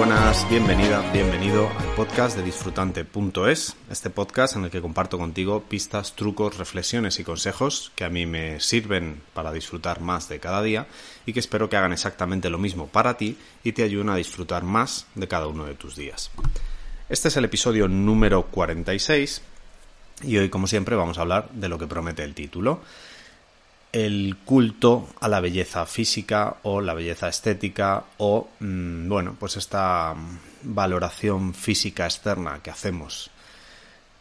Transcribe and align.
buenas, 0.00 0.48
bienvenida, 0.48 1.02
bienvenido 1.12 1.68
al 1.78 1.94
podcast 1.94 2.34
de 2.34 2.42
disfrutante.es, 2.42 3.76
este 3.90 4.08
podcast 4.08 4.56
en 4.56 4.64
el 4.64 4.70
que 4.70 4.80
comparto 4.80 5.18
contigo 5.18 5.62
pistas, 5.68 6.16
trucos, 6.16 6.56
reflexiones 6.56 7.20
y 7.20 7.24
consejos 7.24 7.92
que 7.94 8.04
a 8.04 8.08
mí 8.08 8.24
me 8.24 8.60
sirven 8.60 9.20
para 9.34 9.52
disfrutar 9.52 10.00
más 10.00 10.26
de 10.30 10.40
cada 10.40 10.62
día 10.62 10.86
y 11.26 11.34
que 11.34 11.40
espero 11.40 11.68
que 11.68 11.76
hagan 11.76 11.92
exactamente 11.92 12.48
lo 12.48 12.56
mismo 12.56 12.86
para 12.86 13.18
ti 13.18 13.36
y 13.62 13.72
te 13.72 13.82
ayuden 13.82 14.08
a 14.08 14.16
disfrutar 14.16 14.64
más 14.64 15.06
de 15.16 15.28
cada 15.28 15.48
uno 15.48 15.66
de 15.66 15.74
tus 15.74 15.96
días. 15.96 16.30
Este 17.10 17.28
es 17.28 17.36
el 17.36 17.44
episodio 17.44 17.86
número 17.86 18.46
46 18.46 19.42
y 20.22 20.38
hoy, 20.38 20.48
como 20.48 20.66
siempre, 20.66 20.96
vamos 20.96 21.18
a 21.18 21.20
hablar 21.20 21.50
de 21.50 21.68
lo 21.68 21.78
que 21.78 21.86
promete 21.86 22.24
el 22.24 22.32
título 22.32 22.80
el 23.92 24.36
culto 24.44 25.08
a 25.20 25.28
la 25.28 25.40
belleza 25.40 25.84
física 25.86 26.56
o 26.62 26.80
la 26.80 26.94
belleza 26.94 27.28
estética 27.28 28.04
o, 28.18 28.48
mm, 28.60 29.08
bueno, 29.08 29.36
pues 29.38 29.56
esta 29.56 30.14
valoración 30.62 31.54
física 31.54 32.04
externa 32.04 32.60
que 32.62 32.70
hacemos. 32.70 33.30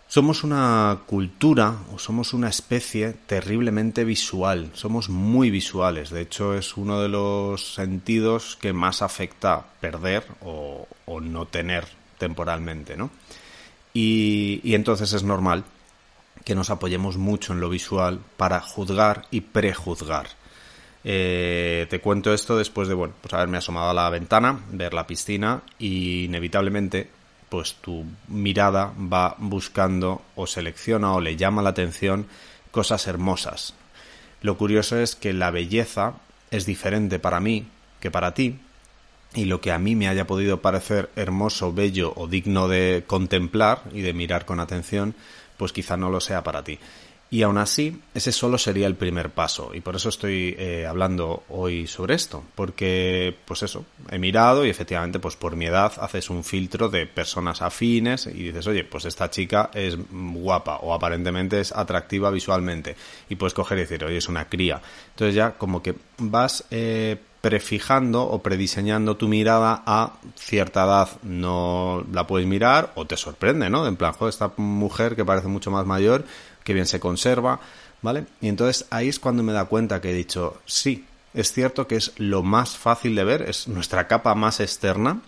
Somos 0.08 0.44
una 0.44 1.02
cultura 1.06 1.76
o 1.94 2.00
somos 2.00 2.34
una 2.34 2.50
especie 2.50 3.14
terriblemente 3.28 4.04
visual, 4.04 4.72
somos 4.74 5.08
muy 5.08 5.52
visuales, 5.52 6.10
de 6.10 6.22
hecho 6.22 6.56
es 6.56 6.78
uno 6.78 7.00
de 7.00 7.10
los 7.10 7.76
sentidos 7.76 8.58
que 8.60 8.74
más 8.74 9.04
afecta 9.04 9.66
perder 9.80 10.26
o, 10.42 10.88
no 11.22 11.46
tener 11.46 11.86
temporalmente, 12.18 12.98
¿no? 12.98 13.12
Y, 13.94 14.62
y 14.64 14.74
entonces 14.74 15.14
es 15.14 15.24
normal 15.24 15.64
que 16.50 16.56
nos 16.56 16.72
apoyemos 16.72 17.18
mucho 17.18 17.54
en 17.54 17.60
lo 17.60 17.70
visual 17.70 18.22
para 18.36 18.60
juzgar 18.60 19.28
y 19.30 19.42
prejuzgar. 19.42 20.30
Eh, 21.04 21.86
te 21.92 22.02
cuento 22.02 22.34
esto 22.34 22.58
después 22.58 22.88
de, 22.88 22.96
bueno, 22.96 23.14
pues 23.22 23.36
haberme 23.36 23.60
asomado 23.60 23.92
a 23.92 23.94
la 23.94 24.10
ventana, 24.10 24.60
ver 24.72 24.96
la 24.96 25.06
piscina 25.06 25.62
y 25.78 26.24
inevitablemente 26.24 27.08
pues 27.50 27.76
tu 27.76 28.04
mirada 28.30 28.92
va 28.98 29.36
buscando 29.38 30.24
o 30.36 30.48
selecciona 30.48 31.14
o 31.14 31.22
le 31.22 31.36
llama 31.36 31.62
la 31.62 31.70
atención 31.70 32.26
cosas 32.72 33.06
hermosas. 33.06 33.76
Lo 34.42 34.58
curioso 34.58 34.98
es 34.98 35.16
que 35.16 35.34
la 35.34 35.52
belleza 35.52 36.16
es 36.50 36.66
diferente 36.66 37.20
para 37.20 37.40
mí 37.40 37.68
que 38.00 38.10
para 38.10 38.34
ti 38.34 38.58
y 39.36 39.46
lo 39.46 39.62
que 39.62 39.72
a 39.72 39.78
mí 39.78 39.96
me 39.96 40.08
haya 40.08 40.26
podido 40.26 40.64
parecer 40.64 41.12
hermoso, 41.16 41.74
bello 41.74 42.12
o 42.16 42.28
digno 42.28 42.68
de 42.68 43.04
contemplar 43.06 43.84
y 43.94 44.02
de 44.02 44.14
mirar 44.14 44.46
con 44.46 44.60
atención, 44.60 45.14
pues 45.60 45.74
quizá 45.74 45.98
no 45.98 46.10
lo 46.10 46.22
sea 46.22 46.42
para 46.42 46.64
ti. 46.64 46.80
Y 47.32 47.44
aún 47.44 47.60
así, 47.60 48.02
ese 48.16 48.32
solo 48.32 48.58
sería 48.58 48.88
el 48.88 48.96
primer 48.96 49.30
paso. 49.30 49.72
Y 49.76 49.82
por 49.82 49.96
eso 49.96 50.10
estoy 50.10 50.56
eh, 50.58 50.88
hablando 50.88 51.44
hoy 51.50 51.86
sobre 51.86 52.16
esto. 52.16 52.44
Porque, 52.56 53.36
pues 53.46 53.62
eso, 53.62 53.86
he 54.10 54.18
mirado 54.18 54.66
y 54.66 54.70
efectivamente, 54.70 55.20
pues 55.20 55.36
por 55.36 55.56
mi 55.56 55.68
edad 55.68 55.94
haces 56.00 56.32
un 56.32 56.44
filtro 56.44 56.90
de 56.90 57.06
personas 57.06 57.62
afines 57.62 58.26
y 58.26 58.46
dices, 58.46 58.66
oye, 58.66 58.84
pues 58.84 59.06
esta 59.06 59.30
chica 59.30 59.70
es 59.76 59.96
guapa 60.12 60.78
o 60.78 60.92
aparentemente 60.92 61.60
es 61.60 61.72
atractiva 61.72 62.32
visualmente. 62.32 62.96
Y 63.30 63.36
puedes 63.36 63.54
coger 63.54 63.78
y 63.78 63.82
decir, 63.82 64.04
oye, 64.04 64.18
es 64.18 64.28
una 64.28 64.50
cría. 64.50 64.82
Entonces 65.12 65.36
ya 65.36 65.52
como 65.52 65.84
que 65.84 65.94
vas 66.18 66.66
eh, 66.72 67.16
prefijando 67.42 68.24
o 68.24 68.42
prediseñando 68.42 69.16
tu 69.16 69.28
mirada 69.28 69.84
a 69.86 70.14
cierta 70.36 70.84
edad 70.84 71.10
no 71.24 72.06
la 72.12 72.28
puedes 72.28 72.48
mirar 72.48 72.92
o 72.96 73.06
te 73.06 73.16
sorprende, 73.16 73.70
¿no? 73.70 73.88
En 73.88 73.96
plan, 73.96 74.14
joder, 74.14 74.30
esta 74.30 74.52
mujer 74.58 75.16
que 75.16 75.26
parece 75.26 75.48
mucho 75.48 75.72
más 75.72 75.86
mayor, 75.86 76.26
que 76.64 76.74
bien 76.74 76.86
se 76.86 77.00
conserva, 77.00 77.60
¿vale? 78.02 78.26
Y 78.42 78.50
entonces 78.50 78.86
ahí 78.90 79.08
es 79.08 79.20
cuando 79.20 79.44
me 79.44 79.54
da 79.54 79.66
cuenta 79.66 80.02
que 80.02 80.12
he 80.12 80.14
dicho, 80.14 80.62
sí, 80.66 81.06
es 81.34 81.54
cierto 81.54 81.88
que 81.88 81.96
es 81.96 82.14
lo 82.18 82.44
más 82.44 82.78
fácil 82.78 83.16
de 83.16 83.24
ver, 83.24 83.44
es 83.44 83.68
nuestra 83.68 84.08
capa 84.08 84.36
más 84.36 84.60
externa, 84.60 85.22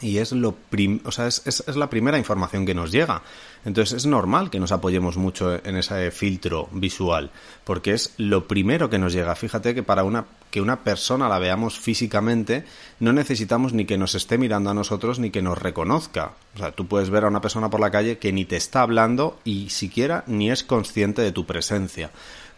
y 0.00 0.18
es 0.18 0.32
lo 0.32 0.56
o 1.04 1.12
sea, 1.12 1.26
es, 1.26 1.42
es, 1.44 1.76
la 1.76 1.90
primera 1.90 2.18
información 2.18 2.64
que 2.64 2.74
nos 2.74 2.92
llega. 2.92 3.22
Entonces 3.64 3.98
es 3.98 4.06
normal 4.06 4.50
que 4.50 4.60
nos 4.60 4.72
apoyemos 4.72 5.16
mucho 5.16 5.54
en 5.64 5.76
ese 5.76 6.10
filtro 6.10 6.68
visual, 6.72 7.30
porque 7.64 7.92
es 7.92 8.14
lo 8.16 8.46
primero 8.46 8.88
que 8.88 8.98
nos 8.98 9.12
llega. 9.12 9.34
Fíjate 9.34 9.74
que 9.74 9.82
para 9.82 10.04
una 10.04 10.26
que 10.50 10.62
una 10.62 10.82
persona 10.82 11.28
la 11.28 11.38
veamos 11.38 11.78
físicamente, 11.78 12.64
no 13.00 13.12
necesitamos 13.12 13.74
ni 13.74 13.84
que 13.84 13.98
nos 13.98 14.14
esté 14.14 14.38
mirando 14.38 14.70
a 14.70 14.74
nosotros 14.74 15.18
ni 15.18 15.30
que 15.30 15.42
nos 15.42 15.58
reconozca. 15.58 16.32
O 16.54 16.58
sea, 16.58 16.72
tú 16.72 16.86
puedes 16.86 17.10
ver 17.10 17.24
a 17.24 17.28
una 17.28 17.42
persona 17.42 17.68
por 17.68 17.80
la 17.80 17.90
calle 17.90 18.18
que 18.18 18.32
ni 18.32 18.44
te 18.46 18.56
está 18.56 18.82
hablando 18.82 19.38
y 19.44 19.68
siquiera 19.68 20.24
ni 20.26 20.50
es 20.50 20.64
consciente 20.64 21.20
de 21.22 21.32
tu 21.32 21.44
presencia. 21.44 22.10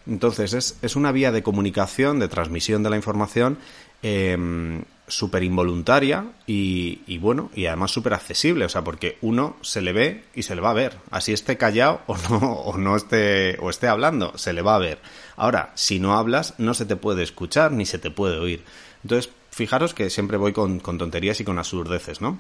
Entonces 0.07 0.53
es, 0.53 0.79
es 0.83 0.95
una 0.95 1.11
vía 1.11 1.33
de 1.33 1.43
comunicación, 1.43 2.21
de 2.21 2.29
transmisión 2.29 2.83
de 2.83 2.91
la 2.91 2.97
información 2.97 3.59
eh, 4.03 4.83
súper 5.11 5.43
involuntaria 5.43 6.25
y, 6.47 7.19
bueno, 7.19 7.51
y 7.55 7.67
además 7.67 7.91
súper 7.91 8.15
accesible, 8.15 8.65
o 8.65 8.69
sea, 8.69 8.83
porque 8.83 9.19
uno 9.21 9.57
se 9.61 9.83
le 9.83 9.93
ve 9.93 10.25
y 10.35 10.43
se 10.43 10.55
le 10.55 10.61
va 10.61 10.71
a 10.71 10.75
ver, 10.75 10.97
así 11.11 11.33
esté 11.33 11.57
callado 11.57 12.01
o 12.07 12.17
no, 12.17 12.39
o 12.39 12.79
no 12.79 12.97
esté, 12.97 13.59
o 13.61 13.71
esté 13.71 13.89
hablando, 13.89 14.37
se 14.39 14.53
le 14.53 14.63
va 14.63 14.77
a 14.77 14.79
ver. 14.79 14.99
Ahora, 15.37 15.73
si 15.75 16.01
no 16.01 16.17
hablas, 16.17 16.55
no 16.59 16.75
se 16.75 16.87
te 16.87 16.97
puede 16.97 17.23
escuchar 17.23 17.73
ni 17.73 17.87
se 17.87 17.99
te 17.99 18.11
puede 18.11 18.39
oír. 18.39 18.65
Entonces, 19.03 19.31
fijaros 19.51 19.95
que 19.95 20.11
siempre 20.11 20.37
voy 20.37 20.53
con, 20.53 20.81
con 20.81 20.99
tonterías 20.99 21.41
y 21.41 21.45
con 21.45 21.59
absurdeces, 21.59 22.21
¿no? 22.21 22.39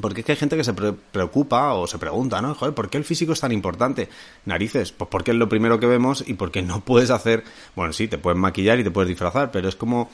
Porque 0.00 0.20
es 0.20 0.26
que 0.26 0.32
hay 0.32 0.38
gente 0.38 0.56
que 0.56 0.64
se 0.64 0.74
preocupa 0.74 1.72
o 1.72 1.86
se 1.86 1.98
pregunta, 1.98 2.42
¿no? 2.42 2.54
Joder, 2.54 2.74
¿por 2.74 2.90
qué 2.90 2.98
el 2.98 3.04
físico 3.04 3.32
es 3.32 3.40
tan 3.40 3.52
importante? 3.52 4.08
Narices, 4.44 4.92
pues 4.92 5.08
porque 5.10 5.30
es 5.30 5.36
lo 5.36 5.48
primero 5.48 5.80
que 5.80 5.86
vemos 5.86 6.24
y 6.26 6.34
porque 6.34 6.60
no 6.62 6.80
puedes 6.80 7.10
hacer, 7.10 7.42
bueno, 7.74 7.92
sí, 7.94 8.06
te 8.06 8.18
puedes 8.18 8.38
maquillar 8.38 8.78
y 8.78 8.84
te 8.84 8.90
puedes 8.90 9.08
disfrazar, 9.08 9.50
pero 9.50 9.68
es 9.68 9.76
como 9.76 10.10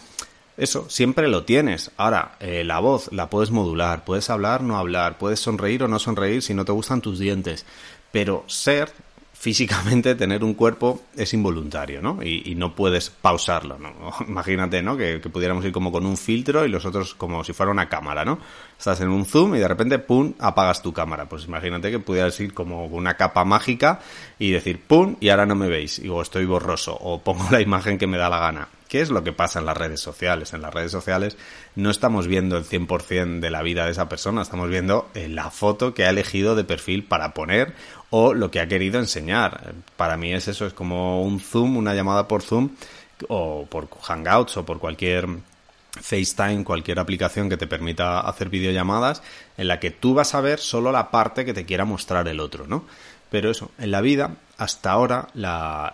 eso, 0.57 0.89
siempre 0.89 1.29
lo 1.29 1.45
tienes. 1.45 1.91
Ahora, 1.97 2.37
eh, 2.41 2.63
la 2.65 2.79
voz 2.79 3.13
la 3.13 3.29
puedes 3.29 3.51
modular, 3.51 4.05
puedes 4.05 4.31
hablar, 4.31 4.63
no 4.63 4.77
hablar, 4.77 5.19
puedes 5.19 5.41
sonreír 5.41 5.83
o 5.83 5.89
no 5.89 5.99
sonreír 5.99 6.43
si 6.43 6.55
no 6.55 6.65
te 6.65 6.73
gustan 6.73 7.01
tus 7.01 7.19
dientes. 7.19 7.67
Pero 8.13 8.45
ser 8.47 8.93
físicamente 9.33 10.15
tener 10.15 10.45
un 10.45 10.55
cuerpo 10.55 11.03
es 11.17 11.35
involuntario, 11.35 12.01
¿no? 12.01 12.23
Y, 12.23 12.55
no 12.55 12.75
puedes 12.75 13.11
pausarlo, 13.11 13.79
¿no? 13.79 13.93
Imagínate, 14.29 14.81
¿no? 14.81 14.97
Que, 14.97 15.19
pudiéramos 15.19 15.65
ir 15.65 15.73
como 15.73 15.93
con 15.93 16.07
un 16.07 16.17
filtro 16.17 16.65
y 16.65 16.69
los 16.69 16.85
otros 16.87 17.15
como 17.15 17.43
si 17.45 17.53
fuera 17.53 17.73
una 17.73 17.89
cámara, 17.89 18.25
¿no? 18.25 18.39
Estás 18.85 19.01
en 19.01 19.09
un 19.09 19.25
zoom 19.25 19.55
y 19.55 19.61
de 19.61 19.67
repente, 19.67 19.99
¡pum!, 19.99 20.35
apagas 20.39 20.83
tu 20.83 20.93
cámara. 20.93 21.27
Pues 21.27 21.47
imagínate 21.47 21.91
que 21.91 22.01
pudieras 22.01 22.39
ir 22.41 22.53
como 22.53 22.85
una 22.85 23.15
capa 23.15 23.43
mágica 23.43 24.01
y 24.39 24.51
decir, 24.51 24.79
¡pum!, 24.87 25.17
y 25.21 25.31
ahora 25.31 25.47
no 25.47 25.55
me 25.55 25.69
veis, 25.69 26.01
y, 26.01 26.11
o 26.11 26.21
estoy 26.21 26.45
borroso, 26.45 26.95
o 26.95 27.19
pongo 27.23 27.47
la 27.51 27.63
imagen 27.63 27.97
que 27.97 28.07
me 28.07 28.19
da 28.19 28.29
la 28.29 28.41
gana. 28.41 28.69
¿Qué 28.87 29.01
es 29.01 29.09
lo 29.09 29.25
que 29.25 29.33
pasa 29.33 29.59
en 29.59 29.65
las 29.65 29.79
redes 29.79 30.01
sociales? 30.01 30.53
En 30.53 30.61
las 30.61 30.75
redes 30.75 30.93
sociales 30.93 31.39
no 31.77 31.89
estamos 31.89 32.27
viendo 32.27 32.59
el 32.59 32.67
100% 32.67 33.41
de 33.41 33.51
la 33.51 33.63
vida 33.63 33.87
de 33.87 33.93
esa 33.93 34.11
persona, 34.11 34.43
estamos 34.43 34.69
viendo 34.69 35.09
eh, 35.15 35.29
la 35.29 35.51
foto 35.51 35.95
que 35.95 36.05
ha 36.05 36.11
elegido 36.11 36.55
de 36.55 36.65
perfil 36.65 37.05
para 37.05 37.33
poner 37.33 37.73
o 38.11 38.35
lo 38.35 38.51
que 38.51 38.61
ha 38.61 38.69
querido 38.69 38.99
enseñar. 38.99 39.73
Para 39.97 40.19
mí 40.19 40.35
es 40.35 40.47
eso, 40.47 40.67
es 40.67 40.75
como 40.75 41.23
un 41.23 41.41
Zoom, 41.41 41.79
una 41.79 41.95
llamada 41.95 42.29
por 42.29 42.43
Zoom 42.43 42.69
o 43.29 43.65
por 43.65 43.89
Hangouts 44.03 44.59
o 44.59 44.67
por 44.67 44.79
cualquier 44.79 45.27
FaceTime, 46.01 46.65
cualquier 46.65 46.99
aplicación 46.99 47.49
que 47.49 47.57
te 47.57 47.67
permita 47.67 48.21
hacer 48.21 48.49
videollamadas, 48.49 49.23
en 49.57 49.69
la 49.69 49.81
que 49.81 49.91
tú 49.91 50.15
vas 50.15 50.35
a 50.35 50.41
ver 50.41 50.59
solo 50.59 50.93
la 50.93 51.11
parte 51.11 51.45
que 51.45 51.55
te 51.55 51.65
quiera 51.65 51.85
mostrar 51.85 52.29
el 52.29 52.41
otro, 52.41 52.67
¿no? 52.67 52.85
Pero 53.31 53.51
eso, 53.51 53.71
en 53.79 53.91
la 53.91 54.01
vida, 54.01 54.37
hasta 54.59 54.93
ahora, 54.93 55.29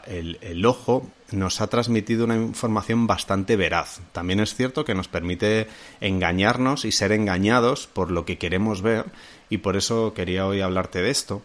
el, 0.07 0.67
ojo 0.67 1.11
nos 1.31 1.61
ha 1.61 1.69
transmitido 1.69 2.25
una 2.25 2.37
información 2.37 3.07
bastante 3.07 3.57
veraz. 3.57 4.01
También 4.13 4.41
es 4.41 4.55
cierto 4.55 4.85
que 4.85 4.95
nos 4.95 5.09
permite 5.09 5.69
engañarnos 6.01 6.85
y 6.85 6.93
ser 6.93 7.13
engañados 7.13 7.87
por 7.87 8.11
lo 8.11 8.27
que 8.27 8.37
queremos 8.37 8.83
ver, 8.83 9.07
y 9.49 9.59
por 9.59 9.77
eso 9.77 10.13
quería 10.13 10.47
hoy 10.47 10.61
hablarte 10.61 11.01
de 11.01 11.11
esto, 11.11 11.41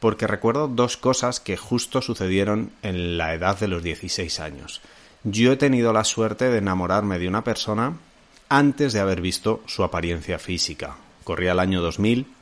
porque 0.00 0.26
recuerdo 0.26 0.68
dos 0.68 0.96
cosas 0.96 1.38
que 1.38 1.56
justo 1.56 2.02
sucedieron 2.02 2.72
en 2.82 3.16
la 3.16 3.34
edad 3.34 3.58
de 3.58 3.68
los 3.68 3.82
16 3.82 4.40
años. 4.40 4.80
Yo 5.28 5.50
he 5.50 5.56
tenido 5.56 5.92
la 5.92 6.04
suerte 6.04 6.50
de 6.50 6.58
enamorarme 6.58 7.18
de 7.18 7.26
una 7.26 7.42
persona 7.42 7.96
antes 8.48 8.92
de 8.92 9.00
haber 9.00 9.20
visto 9.20 9.60
su 9.66 9.82
apariencia 9.82 10.38
física. 10.38 10.98
Corría 11.24 11.50
el 11.50 11.58
año 11.58 11.82
2000 11.82 12.32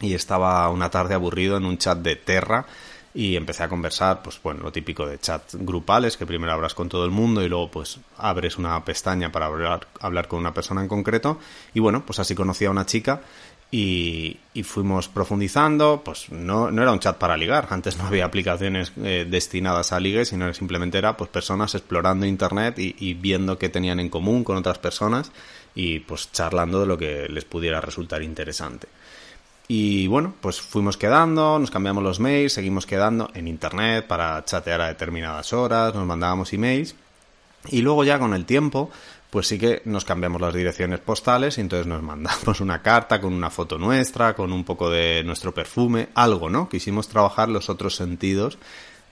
y 0.00 0.14
estaba 0.14 0.68
una 0.68 0.90
tarde 0.90 1.14
aburrido 1.14 1.56
en 1.56 1.64
un 1.64 1.76
chat 1.76 1.98
de 1.98 2.14
Terra 2.14 2.66
y 3.12 3.34
empecé 3.34 3.64
a 3.64 3.68
conversar, 3.68 4.22
pues 4.22 4.40
bueno, 4.44 4.62
lo 4.62 4.70
típico 4.70 5.08
de 5.08 5.18
chats 5.18 5.56
grupales, 5.56 6.16
que 6.16 6.24
primero 6.24 6.52
hablas 6.52 6.74
con 6.74 6.88
todo 6.88 7.04
el 7.04 7.10
mundo 7.10 7.42
y 7.42 7.48
luego 7.48 7.68
pues 7.68 7.98
abres 8.16 8.58
una 8.58 8.84
pestaña 8.84 9.32
para 9.32 9.46
hablar, 9.46 9.88
hablar 9.98 10.28
con 10.28 10.38
una 10.38 10.54
persona 10.54 10.82
en 10.82 10.88
concreto 10.88 11.40
y 11.74 11.80
bueno, 11.80 12.06
pues 12.06 12.20
así 12.20 12.36
conocí 12.36 12.64
a 12.64 12.70
una 12.70 12.86
chica 12.86 13.22
y, 13.70 14.38
fuimos 14.64 15.08
profundizando, 15.08 16.02
pues 16.04 16.30
no, 16.30 16.70
no, 16.70 16.82
era 16.82 16.92
un 16.92 16.98
chat 16.98 17.16
para 17.16 17.36
ligar, 17.36 17.68
antes 17.70 17.96
no 17.96 18.06
había 18.06 18.26
aplicaciones 18.26 18.92
eh, 19.02 19.26
destinadas 19.28 19.92
a 19.92 20.00
ligue, 20.00 20.24
sino 20.24 20.52
simplemente 20.52 20.98
era 20.98 21.16
pues 21.16 21.30
personas 21.30 21.74
explorando 21.74 22.26
internet 22.26 22.78
y, 22.78 22.94
y 22.98 23.14
viendo 23.14 23.58
qué 23.58 23.68
tenían 23.68 24.00
en 24.00 24.10
común 24.10 24.44
con 24.44 24.56
otras 24.56 24.78
personas 24.78 25.32
y 25.74 26.00
pues 26.00 26.30
charlando 26.32 26.80
de 26.80 26.86
lo 26.86 26.98
que 26.98 27.28
les 27.28 27.44
pudiera 27.44 27.80
resultar 27.80 28.22
interesante. 28.22 28.88
Y 29.72 30.08
bueno, 30.08 30.34
pues 30.40 30.60
fuimos 30.60 30.96
quedando, 30.96 31.56
nos 31.60 31.70
cambiamos 31.70 32.02
los 32.02 32.18
mails, 32.18 32.54
seguimos 32.54 32.86
quedando 32.86 33.30
en 33.34 33.46
internet 33.46 34.04
para 34.04 34.44
chatear 34.44 34.80
a 34.80 34.88
determinadas 34.88 35.52
horas, 35.52 35.94
nos 35.94 36.04
mandábamos 36.06 36.52
emails. 36.52 36.96
Y 37.68 37.82
luego 37.82 38.02
ya 38.02 38.18
con 38.18 38.34
el 38.34 38.46
tiempo, 38.46 38.90
pues 39.30 39.46
sí 39.46 39.58
que 39.58 39.82
nos 39.84 40.04
cambiamos 40.04 40.40
las 40.40 40.52
direcciones 40.52 40.98
postales 40.98 41.56
y 41.56 41.60
entonces 41.60 41.86
nos 41.86 42.02
mandamos 42.02 42.60
una 42.60 42.82
carta 42.82 43.20
con 43.20 43.32
una 43.32 43.50
foto 43.50 43.78
nuestra, 43.78 44.34
con 44.34 44.52
un 44.52 44.64
poco 44.64 44.90
de 44.90 45.22
nuestro 45.24 45.54
perfume, 45.54 46.08
algo, 46.14 46.50
¿no? 46.50 46.68
Quisimos 46.68 47.08
trabajar 47.08 47.48
los 47.48 47.70
otros 47.70 47.94
sentidos 47.94 48.58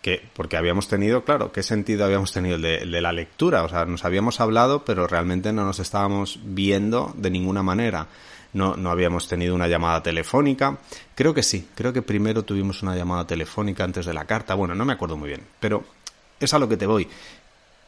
que, 0.03 0.23
porque 0.35 0.57
habíamos 0.57 0.89
tenido, 0.89 1.25
claro, 1.25 1.53
¿qué 1.53 1.63
sentido 1.63 2.05
habíamos 2.05 2.33
tenido? 2.33 2.57
El 2.57 2.63
de, 2.63 3.01
la 3.01 3.13
lectura, 3.13 3.63
o 3.63 3.69
sea, 3.69 3.85
nos 3.85 4.05
habíamos 4.05 4.41
hablado, 4.41 4.85
pero 4.85 5.07
realmente 5.07 5.53
no 5.53 5.65
nos 5.65 5.79
estábamos 5.79 6.41
viendo 6.43 7.15
de 7.17 7.31
ninguna 7.31 7.63
manera. 7.63 8.07
No, 8.55 8.77
no 8.77 8.91
habíamos 8.91 9.29
tenido 9.29 9.55
una 9.55 9.69
llamada 9.69 10.03
telefónica. 10.03 10.79
Creo 11.15 11.35
que 11.35 11.43
sí, 11.43 11.69
creo 11.75 11.93
que 11.93 12.01
primero 12.01 12.45
tuvimos 12.45 12.83
una 12.83 12.97
llamada 12.97 13.27
telefónica 13.27 13.85
antes 13.85 14.07
de 14.07 14.15
la 14.15 14.25
carta. 14.25 14.55
Bueno, 14.55 14.75
no 14.75 14.87
me 14.87 14.95
acuerdo 14.95 15.17
muy 15.17 15.29
bien, 15.29 15.43
pero 15.61 15.85
es 16.41 16.55
a 16.55 16.59
lo 16.59 16.69
que 16.69 16.77
te 16.77 16.87
voy 16.87 17.09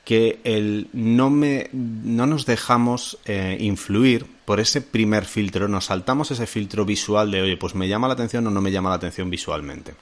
que 0.04 0.40
el 0.44 0.88
no 0.92 1.30
me 1.30 1.68
no 1.72 2.26
nos 2.26 2.46
dejamos 2.46 3.18
eh, 3.26 3.56
influir 3.60 4.26
por 4.44 4.60
ese 4.60 4.80
primer 4.80 5.24
filtro, 5.24 5.68
nos 5.68 5.86
saltamos 5.86 6.30
ese 6.30 6.46
filtro 6.46 6.84
visual 6.84 7.30
de 7.30 7.42
oye, 7.42 7.56
pues 7.56 7.74
me 7.74 7.88
llama 7.88 8.08
la 8.08 8.14
atención 8.14 8.46
o 8.46 8.50
no 8.50 8.60
me 8.60 8.72
llama 8.72 8.90
la 8.90 8.96
atención 8.96 9.30
visualmente. 9.30 9.94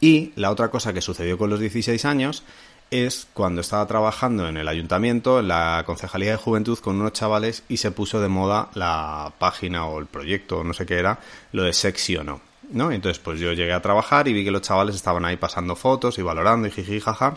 Y 0.00 0.32
la 0.36 0.50
otra 0.50 0.70
cosa 0.70 0.92
que 0.92 1.00
sucedió 1.00 1.36
con 1.36 1.50
los 1.50 1.60
16 1.60 2.04
años 2.04 2.44
es 2.90 3.26
cuando 3.34 3.60
estaba 3.60 3.86
trabajando 3.86 4.48
en 4.48 4.56
el 4.56 4.68
ayuntamiento, 4.68 5.40
en 5.40 5.48
la 5.48 5.82
Concejalía 5.84 6.30
de 6.30 6.36
Juventud 6.36 6.78
con 6.78 6.96
unos 6.98 7.12
chavales 7.12 7.64
y 7.68 7.78
se 7.78 7.90
puso 7.90 8.20
de 8.20 8.28
moda 8.28 8.70
la 8.74 9.32
página 9.38 9.86
o 9.86 9.98
el 9.98 10.06
proyecto, 10.06 10.64
no 10.64 10.72
sé 10.72 10.86
qué 10.86 10.94
era, 10.94 11.18
lo 11.52 11.64
de 11.64 11.72
sexy 11.72 12.16
o 12.16 12.24
no. 12.24 12.40
¿no? 12.70 12.90
Entonces 12.92 13.18
pues 13.18 13.40
yo 13.40 13.52
llegué 13.52 13.72
a 13.72 13.82
trabajar 13.82 14.28
y 14.28 14.32
vi 14.32 14.44
que 14.44 14.50
los 14.50 14.62
chavales 14.62 14.94
estaban 14.94 15.24
ahí 15.24 15.36
pasando 15.36 15.76
fotos 15.76 16.18
y 16.18 16.22
valorando 16.22 16.68
y 16.68 16.70
jiji 16.70 17.00
jaja 17.00 17.34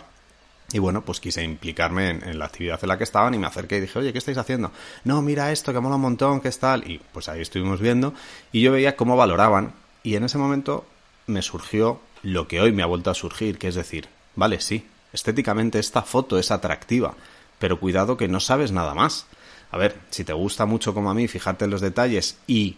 y 0.74 0.80
bueno, 0.80 1.04
pues 1.04 1.20
quise 1.20 1.44
implicarme 1.44 2.10
en, 2.10 2.40
la 2.40 2.46
actividad 2.46 2.80
en 2.82 2.90
la 2.90 2.98
que 2.98 3.04
estaban 3.04 3.34
y 3.34 3.38
me 3.38 3.48
acerqué 3.48 3.78
y 3.78 3.82
dije, 3.82 4.00
oye, 4.00 4.12
¿qué 4.12 4.20
estáis 4.20 4.38
haciendo? 4.38 4.72
No, 5.04 5.22
mira 5.22 5.52
esto, 5.52 5.74
que 5.74 5.80
mola 5.80 5.96
un 5.96 6.02
montón, 6.02 6.40
¿qué 6.40 6.48
es 6.48 6.60
tal? 6.60 6.90
Y 6.90 7.00
pues 7.12 7.28
ahí 7.30 7.42
estuvimos 7.42 7.80
viendo 7.80 8.14
y 8.52 8.62
yo 8.62 8.72
veía 8.72 8.96
cómo 8.96 9.18
valoraban 9.18 9.74
y 10.04 10.16
en 10.16 10.24
ese 10.24 10.38
momento 10.38 10.86
me 11.28 11.42
surgió 11.42 12.00
lo 12.24 12.48
que 12.48 12.62
hoy 12.62 12.72
me 12.72 12.84
ha 12.84 12.88
vuelto 12.88 13.10
a 13.10 13.16
surgir, 13.16 13.58
que 13.58 13.68
es 13.68 13.76
decir, 13.76 14.08
vale, 14.36 14.62
sí, 14.62 14.86
estéticamente 15.14 15.80
esta 15.80 16.04
foto 16.04 16.38
es 16.38 16.52
atractiva, 16.52 17.16
pero 17.60 17.80
cuidado 17.80 18.18
que 18.18 18.28
no 18.28 18.40
sabes 18.40 18.72
nada 18.72 18.94
más. 18.94 19.26
A 19.72 19.78
ver, 19.78 19.98
si 20.10 20.24
te 20.24 20.34
gusta 20.34 20.66
mucho 20.66 20.94
como 20.94 21.10
a 21.10 21.14
mí, 21.14 21.28
fijarte 21.28 21.66
en 21.66 21.72
los 21.72 21.82
detalles 21.82 22.38
y 22.48 22.78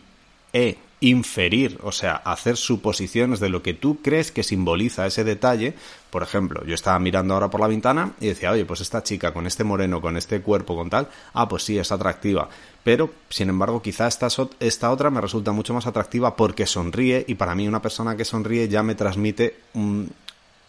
e 0.51 0.77
inferir, 1.03 1.79
o 1.83 1.91
sea, 1.91 2.15
hacer 2.15 2.55
suposiciones 2.55 3.41
de 3.41 3.49
lo 3.49 3.61
que 3.61 3.73
tú 3.73 3.99
crees 4.01 4.31
que 4.31 4.41
simboliza 4.41 5.05
ese 5.05 5.25
detalle. 5.25 5.73
Por 6.09 6.23
ejemplo, 6.23 6.63
yo 6.65 6.75
estaba 6.75 6.97
mirando 6.99 7.33
ahora 7.33 7.49
por 7.49 7.59
la 7.59 7.67
ventana 7.67 8.13
y 8.21 8.27
decía, 8.27 8.51
oye, 8.51 8.63
pues 8.63 8.79
esta 8.79 9.03
chica 9.03 9.33
con 9.33 9.45
este 9.45 9.65
moreno, 9.65 9.99
con 9.99 10.15
este 10.15 10.41
cuerpo, 10.41 10.77
con 10.77 10.89
tal, 10.89 11.09
ah, 11.33 11.49
pues 11.49 11.63
sí, 11.63 11.77
es 11.77 11.91
atractiva. 11.91 12.47
Pero, 12.85 13.09
sin 13.29 13.49
embargo, 13.49 13.81
quizá 13.81 14.07
esta, 14.07 14.27
esta 14.61 14.91
otra 14.91 15.09
me 15.09 15.19
resulta 15.19 15.51
mucho 15.51 15.73
más 15.73 15.87
atractiva 15.87 16.37
porque 16.37 16.65
sonríe 16.65 17.25
y 17.27 17.35
para 17.35 17.53
mí 17.53 17.67
una 17.67 17.81
persona 17.81 18.15
que 18.15 18.23
sonríe 18.23 18.69
ya 18.69 18.81
me 18.81 18.95
transmite 18.95 19.57
un, 19.73 20.09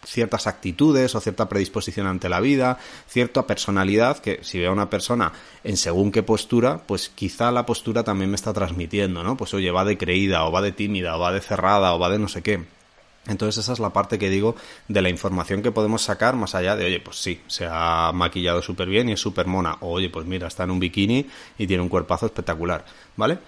ciertas 0.05 0.47
actitudes 0.47 1.15
o 1.15 1.19
cierta 1.19 1.49
predisposición 1.49 2.07
ante 2.07 2.29
la 2.29 2.39
vida, 2.39 2.77
cierta 3.07 3.47
personalidad 3.47 4.19
que 4.19 4.39
si 4.43 4.59
veo 4.59 4.69
a 4.69 4.73
una 4.73 4.89
persona 4.89 5.33
en 5.63 5.77
según 5.77 6.11
qué 6.11 6.23
postura, 6.23 6.81
pues 6.85 7.09
quizá 7.09 7.51
la 7.51 7.65
postura 7.65 8.03
también 8.03 8.29
me 8.29 8.35
está 8.35 8.53
transmitiendo, 8.53 9.23
¿no? 9.23 9.35
Pues 9.35 9.53
oye, 9.53 9.71
va 9.71 9.85
de 9.85 9.97
creída 9.97 10.45
o 10.45 10.51
va 10.51 10.61
de 10.61 10.71
tímida 10.71 11.15
o 11.17 11.19
va 11.19 11.31
de 11.31 11.41
cerrada 11.41 11.93
o 11.93 11.99
va 11.99 12.09
de 12.09 12.19
no 12.19 12.27
sé 12.27 12.41
qué. 12.41 12.63
Entonces 13.27 13.63
esa 13.63 13.73
es 13.73 13.79
la 13.79 13.89
parte 13.89 14.19
que 14.19 14.29
digo 14.29 14.55
de 14.87 15.01
la 15.01 15.09
información 15.09 15.63
que 15.63 15.71
podemos 15.71 16.03
sacar 16.03 16.35
más 16.35 16.53
allá 16.53 16.75
de, 16.75 16.85
oye, 16.85 16.99
pues 16.99 17.17
sí, 17.17 17.41
se 17.47 17.67
ha 17.67 18.11
maquillado 18.13 18.61
súper 18.61 18.87
bien 18.87 19.09
y 19.09 19.13
es 19.13 19.19
súper 19.19 19.47
mona. 19.47 19.77
O 19.81 19.93
oye, 19.93 20.09
pues 20.09 20.25
mira, 20.25 20.47
está 20.47 20.63
en 20.63 20.71
un 20.71 20.79
bikini 20.79 21.27
y 21.57 21.67
tiene 21.67 21.81
un 21.81 21.89
cuerpazo 21.89 22.27
espectacular, 22.27 22.85
¿vale? 23.15 23.39